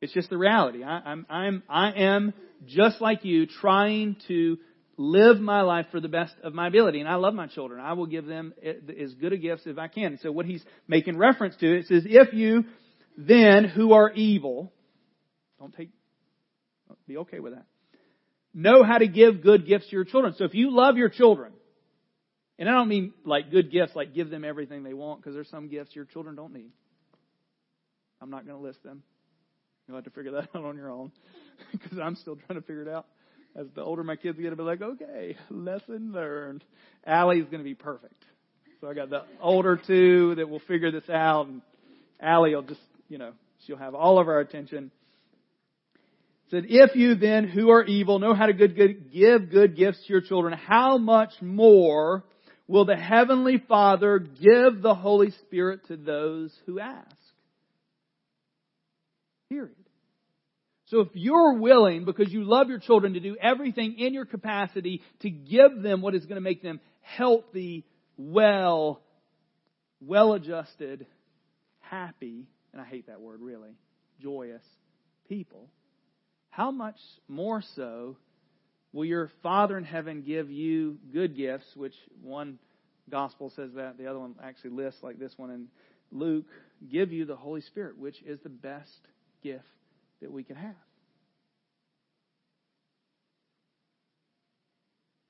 it's 0.00 0.12
just 0.12 0.30
the 0.30 0.38
reality. 0.38 0.84
I, 0.84 0.98
I'm, 0.98 1.26
I'm, 1.28 1.62
I 1.68 1.90
am 1.92 2.34
just 2.66 3.00
like 3.00 3.24
you, 3.24 3.46
trying 3.46 4.16
to 4.28 4.58
live 4.96 5.40
my 5.40 5.62
life 5.62 5.86
for 5.90 6.00
the 6.00 6.08
best 6.08 6.34
of 6.42 6.54
my 6.54 6.66
ability. 6.66 7.00
And 7.00 7.08
I 7.08 7.14
love 7.16 7.34
my 7.34 7.46
children. 7.46 7.80
I 7.80 7.92
will 7.92 8.06
give 8.06 8.26
them 8.26 8.52
as 8.64 9.14
good 9.14 9.32
a 9.32 9.36
gifts 9.36 9.66
as 9.66 9.78
I 9.78 9.88
can. 9.88 10.18
So 10.22 10.32
what 10.32 10.46
he's 10.46 10.64
making 10.86 11.16
reference 11.16 11.56
to, 11.56 11.78
it 11.78 11.86
says, 11.86 12.04
if 12.06 12.34
you 12.34 12.64
then 13.16 13.64
who 13.64 13.92
are 13.92 14.10
evil, 14.10 14.72
don't 15.58 15.74
take, 15.74 15.90
be 17.06 17.18
okay 17.18 17.40
with 17.40 17.54
that. 17.54 17.64
Know 18.54 18.82
how 18.82 18.98
to 18.98 19.06
give 19.06 19.42
good 19.42 19.66
gifts 19.66 19.86
to 19.86 19.92
your 19.92 20.04
children. 20.04 20.34
So 20.36 20.44
if 20.44 20.54
you 20.54 20.74
love 20.74 20.96
your 20.96 21.08
children, 21.08 21.52
and 22.58 22.68
I 22.68 22.72
don't 22.72 22.88
mean 22.88 23.12
like 23.24 23.50
good 23.50 23.70
gifts, 23.70 23.94
like 23.94 24.14
give 24.14 24.30
them 24.30 24.44
everything 24.44 24.82
they 24.82 24.94
want, 24.94 25.20
because 25.20 25.34
there's 25.34 25.50
some 25.50 25.68
gifts 25.68 25.94
your 25.94 26.06
children 26.06 26.34
don't 26.34 26.52
need. 26.52 26.70
I'm 28.20 28.30
not 28.30 28.46
going 28.46 28.58
to 28.58 28.64
list 28.64 28.82
them. 28.82 29.02
You'll 29.88 29.96
have 29.96 30.04
to 30.04 30.10
figure 30.10 30.32
that 30.32 30.50
out 30.54 30.64
on 30.64 30.76
your 30.76 30.90
own, 30.90 31.10
because 31.72 31.98
I'm 31.98 32.14
still 32.16 32.36
trying 32.36 32.60
to 32.60 32.66
figure 32.66 32.82
it 32.82 32.88
out. 32.88 33.06
As 33.56 33.66
the 33.74 33.82
older 33.82 34.04
my 34.04 34.16
kids 34.16 34.38
get, 34.38 34.50
to 34.50 34.56
be 34.56 34.62
like, 34.62 34.82
okay, 34.82 35.36
lesson 35.50 36.12
learned. 36.12 36.62
Allie's 37.04 37.46
going 37.46 37.58
to 37.58 37.64
be 37.64 37.74
perfect. 37.74 38.22
So 38.80 38.88
I 38.88 38.94
got 38.94 39.10
the 39.10 39.22
older 39.40 39.80
two 39.84 40.34
that 40.36 40.48
will 40.48 40.60
figure 40.60 40.92
this 40.92 41.08
out, 41.08 41.48
and 41.48 41.62
Allie 42.20 42.54
will 42.54 42.62
just, 42.62 42.80
you 43.08 43.18
know, 43.18 43.32
she'll 43.66 43.78
have 43.78 43.94
all 43.94 44.20
of 44.20 44.28
our 44.28 44.38
attention 44.38 44.92
It 46.46 46.50
said, 46.50 46.64
If 46.68 46.94
you 46.94 47.14
then, 47.14 47.48
who 47.48 47.70
are 47.70 47.82
evil, 47.82 48.18
know 48.18 48.34
how 48.34 48.46
to 48.46 48.52
good, 48.52 48.76
good, 48.76 49.10
give 49.12 49.50
good 49.50 49.76
gifts 49.76 49.98
to 50.06 50.12
your 50.12 50.20
children, 50.20 50.52
how 50.52 50.98
much 50.98 51.32
more 51.40 52.22
will 52.68 52.84
the 52.84 52.96
Heavenly 52.96 53.62
Father 53.66 54.18
give 54.18 54.82
the 54.82 54.94
Holy 54.94 55.32
Spirit 55.46 55.80
to 55.88 55.96
those 55.96 56.54
who 56.66 56.78
ask. 56.78 57.16
Period. 59.48 59.74
So 60.86 61.00
if 61.00 61.08
you're 61.14 61.54
willing, 61.54 62.04
because 62.04 62.32
you 62.32 62.44
love 62.44 62.68
your 62.68 62.78
children, 62.78 63.14
to 63.14 63.20
do 63.20 63.36
everything 63.40 63.98
in 63.98 64.14
your 64.14 64.24
capacity 64.24 65.02
to 65.20 65.30
give 65.30 65.82
them 65.82 66.00
what 66.00 66.14
is 66.14 66.24
going 66.24 66.36
to 66.36 66.40
make 66.40 66.62
them 66.62 66.80
healthy, 67.02 67.84
well, 68.16 69.00
well 70.00 70.32
adjusted, 70.32 71.06
happy, 71.80 72.46
and 72.72 72.80
I 72.80 72.84
hate 72.84 73.06
that 73.06 73.20
word 73.20 73.40
really, 73.40 73.76
joyous 74.20 74.62
people, 75.28 75.68
how 76.50 76.70
much 76.70 76.96
more 77.28 77.62
so 77.76 78.16
will 78.92 79.04
your 79.04 79.30
Father 79.42 79.76
in 79.76 79.84
heaven 79.84 80.22
give 80.26 80.50
you 80.50 80.98
good 81.12 81.36
gifts, 81.36 81.66
which 81.76 81.94
one 82.22 82.58
gospel 83.10 83.52
says 83.54 83.70
that, 83.76 83.98
the 83.98 84.06
other 84.06 84.18
one 84.18 84.34
actually 84.42 84.70
lists 84.70 85.02
like 85.02 85.18
this 85.18 85.32
one 85.36 85.50
in 85.50 85.68
Luke 86.10 86.46
give 86.90 87.12
you 87.12 87.26
the 87.26 87.36
Holy 87.36 87.60
Spirit, 87.60 87.98
which 87.98 88.20
is 88.22 88.38
the 88.40 88.48
best 88.48 89.00
gift 89.42 89.64
that 90.20 90.30
we 90.30 90.42
can 90.44 90.56
have. 90.56 90.74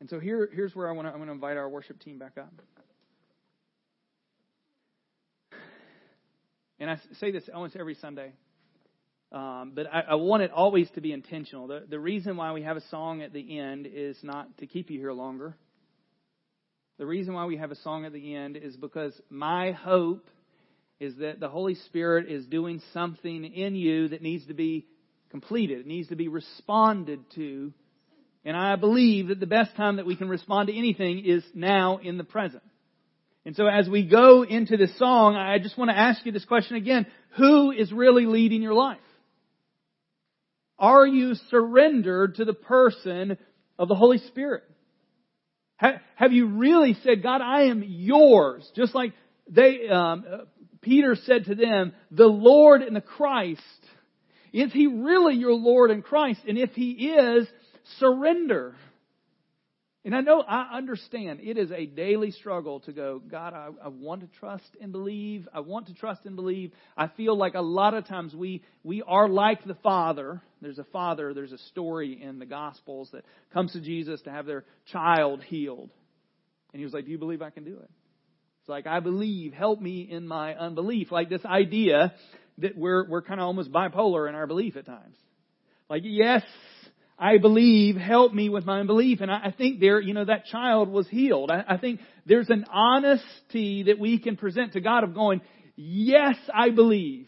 And 0.00 0.08
so 0.08 0.20
here, 0.20 0.48
here's 0.52 0.74
where 0.74 0.88
I 0.88 0.92
want 0.92 1.12
to, 1.12 1.22
invite 1.30 1.56
our 1.56 1.68
worship 1.68 2.00
team 2.00 2.18
back 2.18 2.38
up. 2.38 2.52
And 6.80 6.88
I 6.88 7.00
say 7.18 7.32
this 7.32 7.42
almost 7.52 7.74
every 7.74 7.96
Sunday, 7.96 8.32
um, 9.32 9.72
but 9.74 9.92
I, 9.92 10.02
I, 10.10 10.14
want 10.14 10.44
it 10.44 10.52
always 10.52 10.88
to 10.92 11.00
be 11.00 11.12
intentional. 11.12 11.66
The, 11.66 11.84
the 11.88 11.98
reason 11.98 12.36
why 12.36 12.52
we 12.52 12.62
have 12.62 12.76
a 12.76 12.88
song 12.88 13.20
at 13.20 13.32
the 13.32 13.58
end 13.58 13.88
is 13.92 14.16
not 14.22 14.56
to 14.58 14.66
keep 14.68 14.88
you 14.88 15.00
here 15.00 15.12
longer. 15.12 15.56
The 16.98 17.06
reason 17.06 17.34
why 17.34 17.46
we 17.46 17.56
have 17.56 17.72
a 17.72 17.76
song 17.76 18.04
at 18.04 18.12
the 18.12 18.34
end 18.34 18.56
is 18.56 18.76
because 18.76 19.12
my 19.28 19.72
hope 19.72 20.26
is 21.00 21.16
that 21.16 21.40
the 21.40 21.48
Holy 21.48 21.74
Spirit 21.74 22.28
is 22.28 22.44
doing 22.46 22.82
something 22.92 23.44
in 23.44 23.74
you 23.74 24.08
that 24.08 24.22
needs 24.22 24.46
to 24.46 24.54
be 24.54 24.86
completed, 25.30 25.80
it 25.80 25.86
needs 25.86 26.08
to 26.08 26.16
be 26.16 26.28
responded 26.28 27.20
to. 27.34 27.72
And 28.44 28.56
I 28.56 28.76
believe 28.76 29.28
that 29.28 29.40
the 29.40 29.46
best 29.46 29.76
time 29.76 29.96
that 29.96 30.06
we 30.06 30.16
can 30.16 30.28
respond 30.28 30.68
to 30.68 30.76
anything 30.76 31.24
is 31.24 31.44
now 31.54 31.98
in 31.98 32.16
the 32.16 32.24
present. 32.24 32.62
And 33.44 33.54
so 33.56 33.66
as 33.66 33.88
we 33.88 34.04
go 34.04 34.42
into 34.42 34.76
this 34.76 34.96
song, 34.98 35.36
I 35.36 35.58
just 35.58 35.76
want 35.76 35.90
to 35.90 35.98
ask 35.98 36.24
you 36.24 36.32
this 36.32 36.44
question 36.44 36.76
again. 36.76 37.06
Who 37.36 37.72
is 37.72 37.92
really 37.92 38.26
leading 38.26 38.62
your 38.62 38.74
life? 38.74 38.98
Are 40.78 41.06
you 41.06 41.34
surrendered 41.50 42.36
to 42.36 42.44
the 42.44 42.54
person 42.54 43.36
of 43.78 43.88
the 43.88 43.94
Holy 43.94 44.18
Spirit? 44.18 44.64
Have 45.76 46.32
you 46.32 46.46
really 46.46 46.96
said, 47.04 47.22
God, 47.22 47.40
I 47.40 47.64
am 47.64 47.84
yours? 47.86 48.68
Just 48.74 48.94
like 48.94 49.12
they, 49.48 49.88
um, 49.88 50.24
Peter 50.88 51.16
said 51.26 51.44
to 51.44 51.54
them, 51.54 51.92
the 52.10 52.26
Lord 52.26 52.80
and 52.80 52.96
the 52.96 53.02
Christ. 53.02 53.60
Is 54.54 54.72
he 54.72 54.86
really 54.86 55.34
your 55.34 55.52
Lord 55.52 55.90
and 55.90 56.02
Christ? 56.02 56.40
And 56.48 56.56
if 56.56 56.70
he 56.70 56.92
is, 56.92 57.46
surrender. 57.98 58.74
And 60.06 60.16
I 60.16 60.22
know, 60.22 60.40
I 60.40 60.78
understand 60.78 61.40
it 61.42 61.58
is 61.58 61.70
a 61.70 61.84
daily 61.84 62.30
struggle 62.30 62.80
to 62.80 62.92
go, 62.92 63.20
God, 63.20 63.52
I, 63.52 63.68
I, 63.84 63.88
want 63.88 64.22
to 64.22 64.38
trust 64.38 64.64
and 64.80 64.90
believe. 64.90 65.46
I 65.52 65.60
want 65.60 65.88
to 65.88 65.94
trust 65.94 66.22
and 66.24 66.34
believe. 66.34 66.72
I 66.96 67.08
feel 67.08 67.36
like 67.36 67.52
a 67.52 67.60
lot 67.60 67.92
of 67.92 68.06
times 68.06 68.34
we, 68.34 68.62
we 68.82 69.02
are 69.02 69.28
like 69.28 69.62
the 69.66 69.74
Father. 69.74 70.40
There's 70.62 70.78
a 70.78 70.84
father, 70.84 71.34
there's 71.34 71.52
a 71.52 71.58
story 71.58 72.22
in 72.22 72.38
the 72.38 72.46
Gospels 72.46 73.10
that 73.12 73.26
comes 73.52 73.74
to 73.74 73.82
Jesus 73.82 74.22
to 74.22 74.30
have 74.30 74.46
their 74.46 74.64
child 74.90 75.42
healed. 75.42 75.90
And 76.72 76.80
he 76.80 76.84
was 76.84 76.94
like, 76.94 77.04
Do 77.04 77.10
you 77.10 77.18
believe 77.18 77.42
I 77.42 77.50
can 77.50 77.64
do 77.64 77.76
it? 77.76 77.90
It's 78.68 78.70
like, 78.70 78.86
I 78.86 79.00
believe, 79.00 79.54
help 79.54 79.80
me 79.80 80.06
in 80.10 80.28
my 80.28 80.54
unbelief. 80.54 81.10
Like 81.10 81.30
this 81.30 81.42
idea 81.42 82.12
that 82.58 82.76
we're, 82.76 83.08
we're 83.08 83.22
kind 83.22 83.40
of 83.40 83.46
almost 83.46 83.72
bipolar 83.72 84.28
in 84.28 84.34
our 84.34 84.46
belief 84.46 84.76
at 84.76 84.84
times. 84.84 85.16
Like, 85.88 86.02
yes, 86.04 86.42
I 87.18 87.38
believe, 87.38 87.96
help 87.96 88.34
me 88.34 88.50
with 88.50 88.66
my 88.66 88.80
unbelief. 88.80 89.22
And 89.22 89.30
I, 89.30 89.38
I 89.44 89.54
think 89.56 89.80
there, 89.80 90.02
you 90.02 90.12
know, 90.12 90.26
that 90.26 90.44
child 90.44 90.90
was 90.90 91.08
healed. 91.08 91.50
I, 91.50 91.64
I 91.66 91.78
think 91.78 92.00
there's 92.26 92.50
an 92.50 92.66
honesty 92.70 93.84
that 93.84 93.98
we 93.98 94.18
can 94.18 94.36
present 94.36 94.74
to 94.74 94.82
God 94.82 95.02
of 95.02 95.14
going, 95.14 95.40
yes, 95.74 96.36
I 96.54 96.68
believe. 96.68 97.26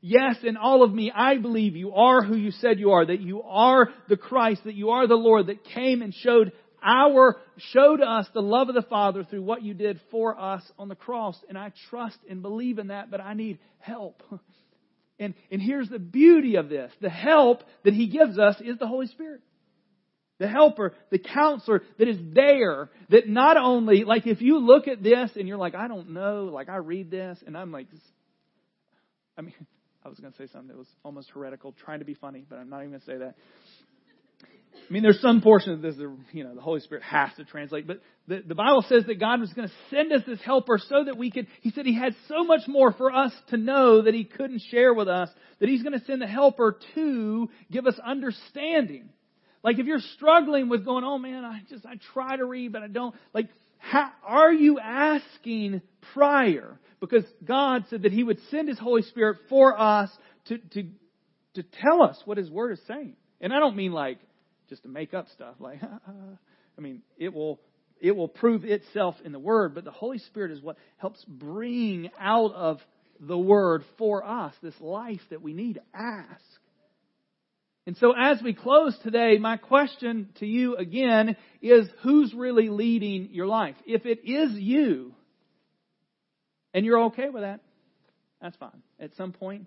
Yes, 0.00 0.36
in 0.44 0.56
all 0.56 0.84
of 0.84 0.94
me, 0.94 1.10
I 1.12 1.38
believe 1.38 1.74
you 1.74 1.92
are 1.92 2.22
who 2.22 2.36
you 2.36 2.52
said 2.52 2.78
you 2.78 2.92
are, 2.92 3.04
that 3.04 3.20
you 3.20 3.42
are 3.42 3.88
the 4.08 4.16
Christ, 4.16 4.62
that 4.64 4.76
you 4.76 4.90
are 4.90 5.08
the 5.08 5.16
Lord 5.16 5.48
that 5.48 5.64
came 5.64 6.02
and 6.02 6.14
showed 6.14 6.52
our, 6.82 7.36
showed 7.72 8.00
us 8.00 8.26
the 8.32 8.42
love 8.42 8.68
of 8.68 8.74
the 8.74 8.82
Father 8.82 9.24
through 9.24 9.42
what 9.42 9.62
you 9.62 9.74
did 9.74 10.00
for 10.10 10.38
us 10.38 10.62
on 10.78 10.88
the 10.88 10.94
cross. 10.94 11.36
And 11.48 11.56
I 11.56 11.72
trust 11.90 12.18
and 12.28 12.42
believe 12.42 12.78
in 12.78 12.88
that, 12.88 13.10
but 13.10 13.20
I 13.20 13.34
need 13.34 13.58
help. 13.78 14.22
And, 15.18 15.34
and 15.52 15.62
here's 15.62 15.88
the 15.88 16.00
beauty 16.00 16.56
of 16.56 16.68
this. 16.68 16.90
The 17.00 17.10
help 17.10 17.62
that 17.84 17.94
He 17.94 18.08
gives 18.08 18.38
us 18.38 18.56
is 18.60 18.78
the 18.78 18.88
Holy 18.88 19.06
Spirit. 19.06 19.40
The 20.38 20.48
helper, 20.48 20.94
the 21.10 21.18
counselor 21.18 21.82
that 21.98 22.08
is 22.08 22.16
there, 22.32 22.90
that 23.10 23.28
not 23.28 23.56
only, 23.56 24.02
like 24.02 24.26
if 24.26 24.40
you 24.40 24.58
look 24.58 24.88
at 24.88 25.00
this 25.00 25.30
and 25.36 25.46
you're 25.46 25.58
like, 25.58 25.76
I 25.76 25.86
don't 25.86 26.10
know, 26.10 26.50
like 26.52 26.68
I 26.68 26.76
read 26.76 27.12
this 27.12 27.38
and 27.46 27.56
I'm 27.56 27.70
like, 27.70 27.86
I 29.38 29.42
mean, 29.42 29.54
I 30.04 30.08
was 30.08 30.18
going 30.18 30.32
to 30.32 30.38
say 30.38 30.48
something 30.50 30.68
that 30.68 30.76
was 30.76 30.88
almost 31.04 31.30
heretical, 31.30 31.72
trying 31.84 32.00
to 32.00 32.04
be 32.04 32.14
funny, 32.14 32.44
but 32.48 32.58
I'm 32.58 32.68
not 32.68 32.78
even 32.78 32.90
going 32.90 33.00
to 33.00 33.06
say 33.06 33.18
that. 33.18 33.36
I 34.74 34.92
mean, 34.92 35.02
there's 35.02 35.20
some 35.20 35.40
portion 35.40 35.72
of 35.72 35.82
this 35.82 35.96
that, 35.96 36.16
you 36.32 36.44
know, 36.44 36.54
the 36.54 36.60
Holy 36.60 36.80
Spirit 36.80 37.04
has 37.04 37.30
to 37.36 37.44
translate, 37.44 37.86
but 37.86 38.00
the, 38.28 38.42
the 38.46 38.54
Bible 38.54 38.84
says 38.88 39.04
that 39.06 39.18
God 39.18 39.40
was 39.40 39.52
going 39.52 39.68
to 39.68 39.74
send 39.90 40.12
us 40.12 40.22
this 40.26 40.40
helper 40.40 40.78
so 40.78 41.04
that 41.04 41.16
we 41.16 41.30
could, 41.30 41.46
He 41.60 41.70
said 41.70 41.86
He 41.86 41.94
had 41.94 42.14
so 42.28 42.44
much 42.44 42.62
more 42.66 42.92
for 42.92 43.12
us 43.12 43.32
to 43.48 43.56
know 43.56 44.02
that 44.02 44.14
He 44.14 44.24
couldn't 44.24 44.62
share 44.70 44.92
with 44.92 45.08
us, 45.08 45.28
that 45.60 45.68
He's 45.68 45.82
going 45.82 45.98
to 45.98 46.04
send 46.04 46.20
the 46.20 46.26
helper 46.26 46.78
to 46.94 47.48
give 47.70 47.86
us 47.86 47.98
understanding. 48.04 49.10
Like 49.62 49.78
if 49.78 49.86
you're 49.86 50.00
struggling 50.14 50.68
with 50.68 50.84
going, 50.84 51.04
oh 51.04 51.18
man, 51.18 51.44
I 51.44 51.60
just, 51.68 51.86
I 51.86 51.94
try 52.12 52.36
to 52.36 52.44
read, 52.44 52.72
but 52.72 52.82
I 52.82 52.88
don't, 52.88 53.14
like, 53.32 53.48
how, 53.78 54.10
are 54.24 54.52
you 54.52 54.78
asking 54.78 55.82
prior? 56.12 56.78
Because 57.00 57.24
God 57.44 57.84
said 57.90 58.02
that 58.02 58.12
He 58.12 58.22
would 58.22 58.38
send 58.50 58.68
His 58.68 58.78
Holy 58.78 59.02
Spirit 59.02 59.38
for 59.48 59.78
us 59.78 60.10
to, 60.46 60.58
to, 60.58 60.84
to 61.54 61.62
tell 61.62 62.02
us 62.02 62.20
what 62.24 62.38
His 62.38 62.50
Word 62.50 62.72
is 62.72 62.80
saying. 62.86 63.16
And 63.40 63.52
I 63.52 63.58
don't 63.58 63.76
mean 63.76 63.92
like, 63.92 64.18
just 64.72 64.84
to 64.84 64.88
make 64.88 65.12
up 65.12 65.28
stuff. 65.34 65.56
Like, 65.58 65.82
I 66.78 66.80
mean, 66.80 67.02
it 67.18 67.34
will 67.34 67.60
it 68.00 68.16
will 68.16 68.26
prove 68.26 68.64
itself 68.64 69.16
in 69.22 69.32
the 69.32 69.38
Word, 69.38 69.74
but 69.74 69.84
the 69.84 69.90
Holy 69.90 70.16
Spirit 70.16 70.50
is 70.50 70.62
what 70.62 70.78
helps 70.96 71.22
bring 71.26 72.08
out 72.18 72.54
of 72.54 72.78
the 73.20 73.36
Word 73.36 73.84
for 73.98 74.26
us 74.26 74.54
this 74.62 74.74
life 74.80 75.20
that 75.28 75.42
we 75.42 75.52
need 75.52 75.74
to 75.74 75.82
ask. 75.94 76.40
And 77.86 77.98
so 77.98 78.14
as 78.18 78.40
we 78.42 78.54
close 78.54 78.96
today, 79.02 79.36
my 79.38 79.58
question 79.58 80.30
to 80.40 80.46
you 80.46 80.76
again 80.76 81.36
is 81.60 81.86
who's 82.02 82.32
really 82.32 82.70
leading 82.70 83.28
your 83.32 83.46
life? 83.46 83.76
If 83.86 84.06
it 84.06 84.20
is 84.24 84.52
you, 84.54 85.12
and 86.72 86.86
you're 86.86 87.02
okay 87.04 87.28
with 87.28 87.42
that, 87.42 87.60
that's 88.40 88.56
fine. 88.56 88.82
At 88.98 89.14
some 89.16 89.32
point, 89.32 89.66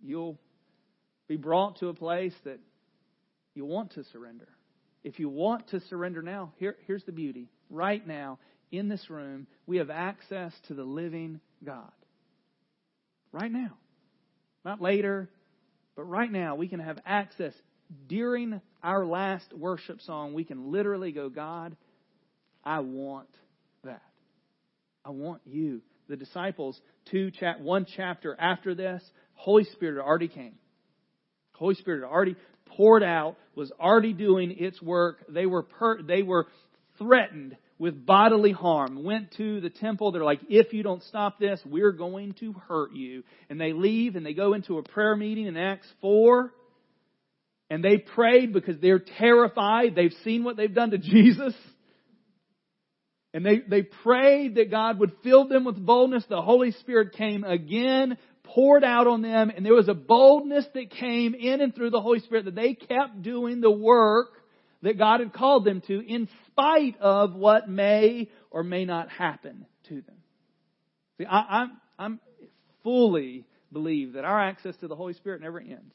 you'll 0.00 0.38
be 1.26 1.36
brought 1.36 1.80
to 1.80 1.88
a 1.88 1.94
place 1.94 2.34
that 2.44 2.60
you 3.54 3.64
want 3.64 3.92
to 3.94 4.04
surrender. 4.12 4.48
If 5.02 5.18
you 5.18 5.28
want 5.28 5.68
to 5.68 5.80
surrender 5.88 6.22
now, 6.22 6.52
here, 6.56 6.76
here's 6.86 7.04
the 7.04 7.12
beauty. 7.12 7.48
Right 7.70 8.06
now, 8.06 8.38
in 8.70 8.88
this 8.88 9.08
room, 9.08 9.46
we 9.66 9.78
have 9.78 9.90
access 9.90 10.52
to 10.68 10.74
the 10.74 10.84
living 10.84 11.40
God. 11.64 11.90
Right 13.32 13.50
now. 13.50 13.76
Not 14.64 14.80
later, 14.80 15.30
but 15.96 16.04
right 16.04 16.30
now, 16.30 16.54
we 16.54 16.68
can 16.68 16.80
have 16.80 16.98
access. 17.06 17.54
During 18.08 18.60
our 18.82 19.06
last 19.06 19.52
worship 19.52 20.00
song, 20.02 20.34
we 20.34 20.44
can 20.44 20.70
literally 20.70 21.12
go, 21.12 21.28
God, 21.28 21.76
I 22.62 22.80
want 22.80 23.28
that. 23.84 24.02
I 25.04 25.10
want 25.10 25.40
you. 25.46 25.80
The 26.08 26.16
disciples, 26.16 26.78
two 27.10 27.30
chat, 27.30 27.60
one 27.60 27.86
chapter 27.96 28.36
after 28.38 28.74
this, 28.74 29.02
Holy 29.34 29.64
Spirit 29.64 30.04
already 30.04 30.28
came. 30.28 30.56
Holy 31.54 31.74
Spirit 31.74 32.04
already 32.04 32.36
poured 32.76 33.02
out, 33.02 33.36
was 33.54 33.72
already 33.80 34.12
doing 34.12 34.56
its 34.58 34.80
work. 34.80 35.24
They 35.28 35.46
were 35.46 35.62
per, 35.62 36.02
they 36.02 36.22
were 36.22 36.46
threatened 36.98 37.56
with 37.78 38.04
bodily 38.04 38.52
harm. 38.52 39.02
Went 39.02 39.34
to 39.38 39.60
the 39.60 39.70
temple. 39.70 40.12
They're 40.12 40.22
like, 40.22 40.40
if 40.48 40.72
you 40.72 40.82
don't 40.82 41.02
stop 41.04 41.38
this, 41.38 41.60
we're 41.64 41.92
going 41.92 42.34
to 42.40 42.52
hurt 42.52 42.92
you. 42.92 43.24
And 43.48 43.60
they 43.60 43.72
leave 43.72 44.16
and 44.16 44.24
they 44.24 44.34
go 44.34 44.52
into 44.52 44.78
a 44.78 44.82
prayer 44.82 45.16
meeting 45.16 45.46
in 45.46 45.56
Acts 45.56 45.88
4. 46.02 46.52
And 47.70 47.82
they 47.82 47.98
prayed 47.98 48.52
because 48.52 48.78
they're 48.80 49.02
terrified. 49.18 49.94
They've 49.94 50.14
seen 50.24 50.44
what 50.44 50.56
they've 50.56 50.74
done 50.74 50.90
to 50.90 50.98
Jesus. 50.98 51.54
And 53.32 53.46
they, 53.46 53.58
they 53.58 53.82
prayed 53.82 54.56
that 54.56 54.70
God 54.70 54.98
would 54.98 55.12
fill 55.22 55.46
them 55.46 55.64
with 55.64 55.76
boldness. 55.76 56.24
The 56.28 56.42
Holy 56.42 56.72
Spirit 56.72 57.12
came 57.12 57.44
again, 57.44 58.18
poured 58.42 58.82
out 58.82 59.06
on 59.06 59.22
them, 59.22 59.50
and 59.54 59.64
there 59.64 59.74
was 59.74 59.88
a 59.88 59.94
boldness 59.94 60.66
that 60.74 60.90
came 60.90 61.34
in 61.34 61.60
and 61.60 61.74
through 61.74 61.90
the 61.90 62.00
Holy 62.00 62.18
Spirit 62.20 62.46
that 62.46 62.56
they 62.56 62.74
kept 62.74 63.22
doing 63.22 63.60
the 63.60 63.70
work 63.70 64.30
that 64.82 64.98
God 64.98 65.20
had 65.20 65.32
called 65.32 65.64
them 65.64 65.82
to 65.86 66.00
in 66.00 66.28
spite 66.48 66.98
of 67.00 67.34
what 67.34 67.68
may 67.68 68.28
or 68.50 68.64
may 68.64 68.84
not 68.84 69.10
happen 69.10 69.66
to 69.88 69.94
them. 69.94 70.16
See, 71.18 71.26
I, 71.26 71.60
I'm, 71.60 71.72
I'm 71.98 72.20
fully 72.82 73.44
believe 73.72 74.14
that 74.14 74.24
our 74.24 74.40
access 74.40 74.74
to 74.78 74.88
the 74.88 74.96
Holy 74.96 75.12
Spirit 75.14 75.42
never 75.42 75.60
ends. 75.60 75.94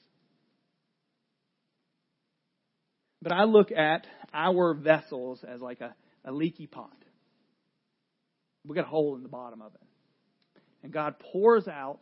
But 3.21 3.31
I 3.31 3.45
look 3.45 3.71
at 3.71 4.05
our 4.33 4.73
vessels 4.75 5.43
as 5.45 5.59
like 5.59 5.81
a, 5.81 5.95
a 6.23 6.31
leaky 6.31 6.67
pot. 6.67 6.95
We 8.65 8.75
got 8.75 8.85
a 8.85 8.89
hole 8.89 9.15
in 9.15 9.23
the 9.23 9.29
bottom 9.29 9.61
of 9.61 9.73
it. 9.75 9.81
And 10.83 10.91
God 10.91 11.15
pours 11.19 11.67
out 11.67 11.99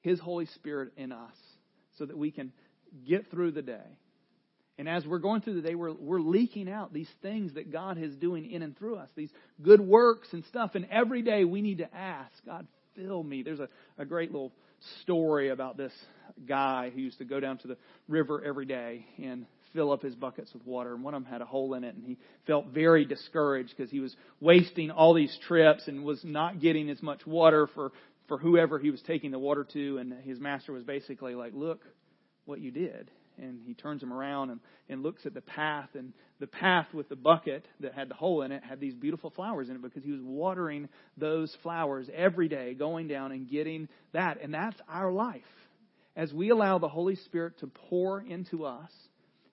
his 0.00 0.18
Holy 0.18 0.46
Spirit 0.46 0.92
in 0.96 1.12
us 1.12 1.36
so 1.98 2.06
that 2.06 2.16
we 2.16 2.30
can 2.30 2.52
get 3.06 3.30
through 3.30 3.52
the 3.52 3.62
day. 3.62 3.98
And 4.78 4.88
as 4.88 5.06
we're 5.06 5.18
going 5.18 5.42
through 5.42 5.60
the 5.60 5.68
day, 5.68 5.74
we're, 5.74 5.92
we're 5.92 6.20
leaking 6.20 6.68
out 6.68 6.92
these 6.92 7.10
things 7.20 7.54
that 7.54 7.70
God 7.70 7.98
is 7.98 8.16
doing 8.16 8.50
in 8.50 8.62
and 8.62 8.76
through 8.76 8.96
us, 8.96 9.08
these 9.14 9.30
good 9.60 9.80
works 9.80 10.28
and 10.32 10.44
stuff. 10.46 10.74
And 10.74 10.86
every 10.90 11.22
day 11.22 11.44
we 11.44 11.60
need 11.60 11.78
to 11.78 11.94
ask, 11.94 12.32
God, 12.44 12.66
fill 12.96 13.22
me. 13.22 13.42
There's 13.42 13.60
a, 13.60 13.68
a 13.98 14.04
great 14.04 14.32
little 14.32 14.52
story 15.02 15.50
about 15.50 15.76
this 15.76 15.92
guy 16.46 16.90
who 16.90 17.00
used 17.00 17.18
to 17.18 17.24
go 17.24 17.38
down 17.38 17.58
to 17.58 17.68
the 17.68 17.76
river 18.08 18.42
every 18.44 18.66
day 18.66 19.06
and 19.22 19.46
fill 19.72 19.92
up 19.92 20.02
his 20.02 20.14
buckets 20.14 20.52
with 20.52 20.66
water. 20.66 20.94
And 20.94 21.02
one 21.02 21.14
of 21.14 21.22
them 21.22 21.32
had 21.32 21.42
a 21.42 21.46
hole 21.46 21.74
in 21.74 21.84
it, 21.84 21.94
and 21.94 22.04
he 22.04 22.18
felt 22.46 22.66
very 22.68 23.04
discouraged 23.04 23.74
because 23.76 23.90
he 23.90 24.00
was 24.00 24.14
wasting 24.40 24.90
all 24.90 25.14
these 25.14 25.36
trips 25.46 25.88
and 25.88 26.04
was 26.04 26.22
not 26.24 26.60
getting 26.60 26.90
as 26.90 27.02
much 27.02 27.26
water 27.26 27.68
for, 27.74 27.92
for 28.28 28.38
whoever 28.38 28.78
he 28.78 28.90
was 28.90 29.02
taking 29.02 29.30
the 29.30 29.38
water 29.38 29.66
to. 29.72 29.98
And 29.98 30.12
his 30.22 30.38
master 30.38 30.72
was 30.72 30.84
basically 30.84 31.34
like, 31.34 31.52
Look 31.54 31.82
what 32.44 32.60
you 32.60 32.70
did 32.70 33.10
and 33.38 33.60
he 33.64 33.74
turns 33.74 34.02
him 34.02 34.12
around 34.12 34.50
and, 34.50 34.60
and 34.88 35.02
looks 35.02 35.24
at 35.26 35.34
the 35.34 35.40
path 35.40 35.88
and 35.94 36.12
the 36.40 36.46
path 36.46 36.86
with 36.92 37.08
the 37.08 37.16
bucket 37.16 37.66
that 37.80 37.94
had 37.94 38.08
the 38.08 38.14
hole 38.14 38.42
in 38.42 38.52
it 38.52 38.62
had 38.62 38.80
these 38.80 38.94
beautiful 38.94 39.30
flowers 39.30 39.68
in 39.68 39.76
it 39.76 39.82
because 39.82 40.04
he 40.04 40.12
was 40.12 40.20
watering 40.22 40.88
those 41.16 41.54
flowers 41.62 42.08
every 42.14 42.48
day 42.48 42.74
going 42.74 43.08
down 43.08 43.32
and 43.32 43.48
getting 43.48 43.88
that 44.12 44.38
and 44.42 44.52
that's 44.52 44.78
our 44.88 45.12
life 45.12 45.42
as 46.16 46.32
we 46.32 46.50
allow 46.50 46.78
the 46.78 46.88
holy 46.88 47.16
spirit 47.16 47.58
to 47.60 47.66
pour 47.66 48.20
into 48.20 48.64
us 48.64 48.90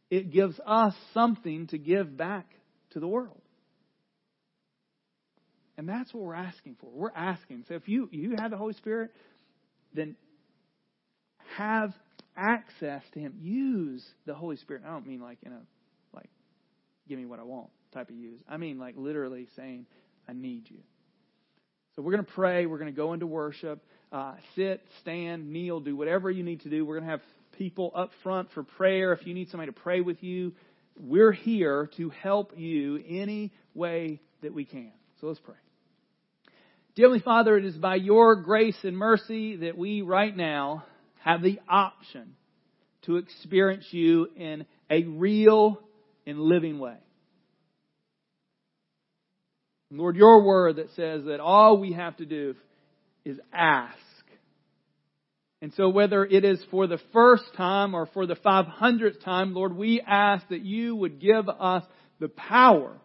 it 0.09 0.31
gives 0.31 0.59
us 0.65 0.93
something 1.13 1.67
to 1.67 1.77
give 1.77 2.15
back 2.17 2.45
to 2.91 2.99
the 2.99 3.07
world 3.07 3.41
and 5.77 5.87
that's 5.87 6.13
what 6.13 6.23
we're 6.23 6.33
asking 6.33 6.75
for 6.79 6.89
we're 6.91 7.11
asking 7.15 7.63
so 7.67 7.75
if 7.75 7.87
you 7.87 8.09
you 8.11 8.35
have 8.37 8.51
the 8.51 8.57
holy 8.57 8.73
spirit 8.73 9.11
then 9.93 10.15
have 11.57 11.93
access 12.39 13.03
to 13.13 13.19
Him. 13.19 13.33
Use 13.39 14.05
the 14.25 14.33
Holy 14.33 14.55
Spirit. 14.57 14.83
I 14.87 14.91
don't 14.91 15.05
mean 15.05 15.21
like 15.21 15.37
in 15.43 15.51
a 15.51 15.61
like 16.13 16.29
give 17.07 17.19
me 17.19 17.25
what 17.25 17.39
I 17.39 17.43
want 17.43 17.69
type 17.93 18.09
of 18.09 18.15
use. 18.15 18.39
I 18.47 18.57
mean 18.57 18.79
like 18.79 18.95
literally 18.97 19.47
saying, 19.55 19.85
I 20.27 20.33
need 20.33 20.69
you. 20.69 20.79
So 21.95 22.01
we're 22.01 22.13
going 22.13 22.25
to 22.25 22.31
pray. 22.31 22.65
We're 22.65 22.77
going 22.77 22.93
to 22.93 22.97
go 22.97 23.13
into 23.13 23.27
worship. 23.27 23.83
Uh, 24.11 24.35
sit, 24.55 24.81
stand, 25.01 25.51
kneel, 25.51 25.79
do 25.81 25.95
whatever 25.95 26.31
you 26.31 26.43
need 26.43 26.61
to 26.61 26.69
do. 26.69 26.85
We're 26.85 26.95
going 26.95 27.05
to 27.05 27.11
have 27.11 27.21
people 27.59 27.91
up 27.93 28.09
front 28.23 28.49
for 28.53 28.63
prayer. 28.63 29.13
If 29.13 29.27
you 29.27 29.35
need 29.35 29.49
somebody 29.49 29.71
to 29.71 29.79
pray 29.79 30.01
with 30.01 30.23
you, 30.23 30.53
we're 30.97 31.33
here 31.33 31.91
to 31.97 32.09
help 32.09 32.53
you 32.57 33.03
any 33.07 33.51
way 33.75 34.21
that 34.41 34.53
we 34.53 34.65
can. 34.65 34.91
So 35.21 35.27
let's 35.27 35.39
pray. 35.41 35.55
Dear 36.95 37.19
Father, 37.19 37.57
it 37.57 37.65
is 37.65 37.75
by 37.75 37.95
your 37.95 38.37
grace 38.37 38.77
and 38.83 38.97
mercy 38.97 39.57
that 39.57 39.77
we 39.77 40.01
right 40.01 40.35
now 40.35 40.85
have 41.19 41.41
the 41.41 41.59
option 41.69 42.35
to 43.03 43.17
experience 43.17 43.85
you 43.91 44.27
in 44.35 44.65
a 44.89 45.03
real 45.03 45.79
and 46.25 46.39
living 46.39 46.79
way. 46.79 46.97
Lord, 49.91 50.15
your 50.15 50.45
word 50.45 50.77
that 50.77 50.89
says 50.95 51.25
that 51.25 51.39
all 51.39 51.77
we 51.77 51.93
have 51.93 52.15
to 52.17 52.25
do 52.25 52.55
is 53.25 53.37
ask. 53.51 53.97
And 55.61 55.73
so 55.73 55.89
whether 55.89 56.25
it 56.25 56.45
is 56.45 56.63
for 56.71 56.87
the 56.87 56.99
first 57.11 57.43
time 57.57 57.93
or 57.93 58.05
for 58.07 58.25
the 58.25 58.35
500th 58.35 59.23
time, 59.23 59.53
Lord, 59.53 59.75
we 59.75 60.01
ask 60.05 60.47
that 60.49 60.63
you 60.63 60.95
would 60.95 61.19
give 61.19 61.49
us 61.49 61.83
the 62.19 62.29
power 62.29 62.95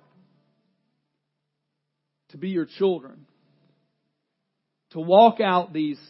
to 2.30 2.36
be 2.36 2.50
your 2.50 2.66
children, 2.66 3.26
to 4.90 5.00
walk 5.00 5.40
out 5.40 5.72
these 5.72 6.00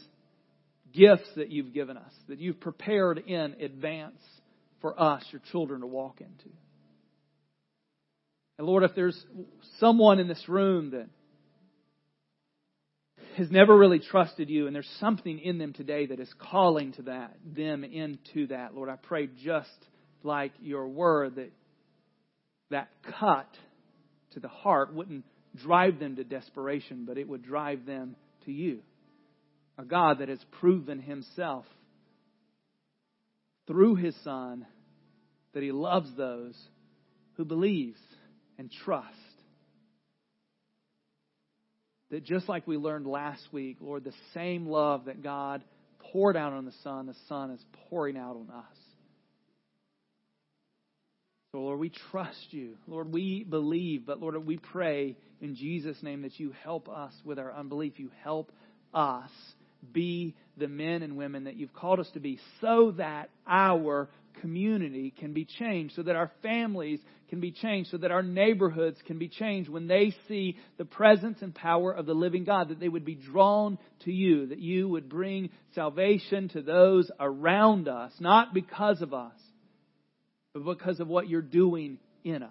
gifts 0.93 1.29
that 1.37 1.51
you've 1.51 1.73
given 1.73 1.97
us, 1.97 2.13
that 2.29 2.39
you've 2.39 2.61
prepared 2.61 3.19
in 3.19 3.57
advance 3.61 4.21
for 4.81 5.01
us, 5.01 5.25
your 5.33 5.43
children, 5.51 5.81
to 5.81 5.87
walk 5.87 6.21
into. 6.21 6.55
And 8.59 8.67
Lord, 8.67 8.85
if 8.85 8.95
there's 8.95 9.21
someone 9.81 10.21
in 10.21 10.29
this 10.29 10.45
room 10.49 10.91
that 10.91 11.09
has 13.37 13.51
never 13.51 13.77
really 13.77 13.99
trusted 13.99 14.49
you 14.49 14.67
and 14.67 14.75
there's 14.75 14.91
something 15.01 15.39
in 15.39 15.59
them 15.59 15.73
today 15.73 16.07
that 16.07 16.21
is 16.21 16.33
calling 16.39 16.93
to 16.93 17.03
that, 17.03 17.37
them 17.45 17.85
into 17.85 18.47
that, 18.49 18.75
Lord, 18.75 18.89
I 18.89 18.97
pray 18.97 19.29
just 19.43 19.69
like 20.23 20.53
your 20.61 20.89
word 20.89 21.37
that 21.37 21.51
that 22.71 22.89
cut 23.21 23.49
to 24.33 24.41
the 24.41 24.49
heart 24.49 24.93
wouldn't 24.93 25.25
drive 25.55 26.01
them 26.01 26.17
to 26.17 26.25
desperation, 26.25 27.05
but 27.07 27.19
it 27.19 27.29
would 27.29 27.45
drive 27.45 27.87
them 27.87 28.17
to 28.47 28.53
you 28.53 28.81
a 29.79 29.85
God 29.85 30.21
that 30.21 30.29
has 30.29 30.45
proven 30.61 31.01
himself 31.01 31.65
through 33.67 33.97
his 33.97 34.15
Son 34.23 34.67
that 35.53 35.63
he 35.63 35.73
loves 35.73 36.15
those 36.17 36.57
who 37.37 37.45
believes 37.45 37.99
and 38.59 38.71
trust. 38.85 39.17
That 42.11 42.25
just 42.25 42.49
like 42.49 42.67
we 42.67 42.77
learned 42.77 43.07
last 43.07 43.43
week, 43.53 43.79
Lord, 43.81 44.05
the 44.05 44.13
same 44.35 44.67
love 44.67 45.07
that 45.07 45.23
God 45.23 45.65
poured 46.13 46.37
out 46.37 46.53
on 46.53 46.65
the 46.65 46.75
Son, 46.83 47.07
the 47.07 47.15
Son 47.29 47.51
is 47.51 47.65
pouring 47.89 48.17
out 48.17 48.37
on 48.37 48.51
us. 48.55 48.77
So, 51.53 51.61
Lord, 51.61 51.79
we 51.79 51.93
trust 52.11 52.49
you. 52.51 52.77
Lord, 52.87 53.13
we 53.13 53.45
believe, 53.45 54.07
but 54.07 54.21
Lord, 54.21 54.45
we 54.45 54.59
pray 54.59 55.17
in 55.41 55.55
Jesus' 55.55 56.03
name 56.03 56.23
that 56.23 56.39
you 56.39 56.53
help 56.65 56.89
us 56.89 57.13
with 57.25 57.39
our 57.39 57.53
unbelief. 57.53 57.99
You 57.99 58.11
help 58.23 58.51
us 58.93 59.31
be 59.93 60.35
the 60.57 60.69
men 60.69 61.03
and 61.03 61.17
women 61.17 61.45
that 61.45 61.57
you've 61.57 61.73
called 61.73 62.01
us 62.01 62.11
to 62.15 62.21
be 62.21 62.41
so 62.61 62.93
that 62.97 63.31
our 63.47 64.09
community 64.41 65.13
can 65.17 65.33
be 65.33 65.45
changed, 65.45 65.95
so 65.95 66.03
that 66.03 66.17
our 66.17 66.31
families 66.43 67.01
can 67.35 67.41
be 67.41 67.51
changed, 67.51 67.91
so 67.91 67.97
that 67.97 68.13
our 68.13 68.23
neighborhoods 68.23 68.97
can 69.07 69.19
be 69.19 69.29
changed 69.29 69.69
when 69.69 69.89
they 69.89 70.15
see 70.29 70.57
the 70.79 70.85
presence 70.85 71.39
and 71.43 71.53
power 71.53 71.91
of 71.91 72.07
the 72.07 72.15
living 72.15 72.45
God, 72.45 72.69
that 72.69 72.79
they 72.79 72.89
would 72.89 73.05
be 73.05 73.17
drawn 73.17 73.77
to 74.05 74.13
you, 74.13 74.47
that 74.47 74.61
you 74.61 74.89
would 74.89 75.09
bring 75.09 75.51
salvation 75.75 76.49
to 76.51 76.63
those 76.63 77.11
around 77.19 77.89
us, 77.89 78.13
not 78.21 78.55
because 78.55 79.03
of 79.03 79.13
us, 79.13 79.35
but 80.53 80.65
because 80.65 81.01
of 81.01 81.09
what 81.09 81.29
you're 81.29 81.43
doing 81.43 81.99
in 82.23 82.45
us. 82.45 82.51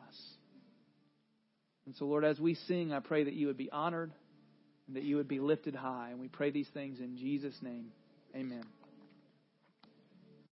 And 1.85 1.95
so, 1.95 2.03
Lord, 2.03 2.25
as 2.25 2.37
we 2.41 2.55
sing, 2.55 2.91
I 2.91 2.99
pray 2.99 3.23
that 3.23 3.33
you 3.33 3.47
would 3.47 3.57
be 3.57 3.71
honored 3.71 4.11
and 4.87 4.97
that 4.97 5.03
you 5.03 5.15
would 5.15 5.29
be 5.29 5.39
lifted 5.39 5.75
high. 5.75 6.09
And 6.11 6.19
we 6.19 6.27
pray 6.27 6.51
these 6.51 6.69
things 6.73 6.99
in 6.99 7.15
Jesus' 7.15 7.55
name. 7.61 7.85
Amen. 8.35 8.63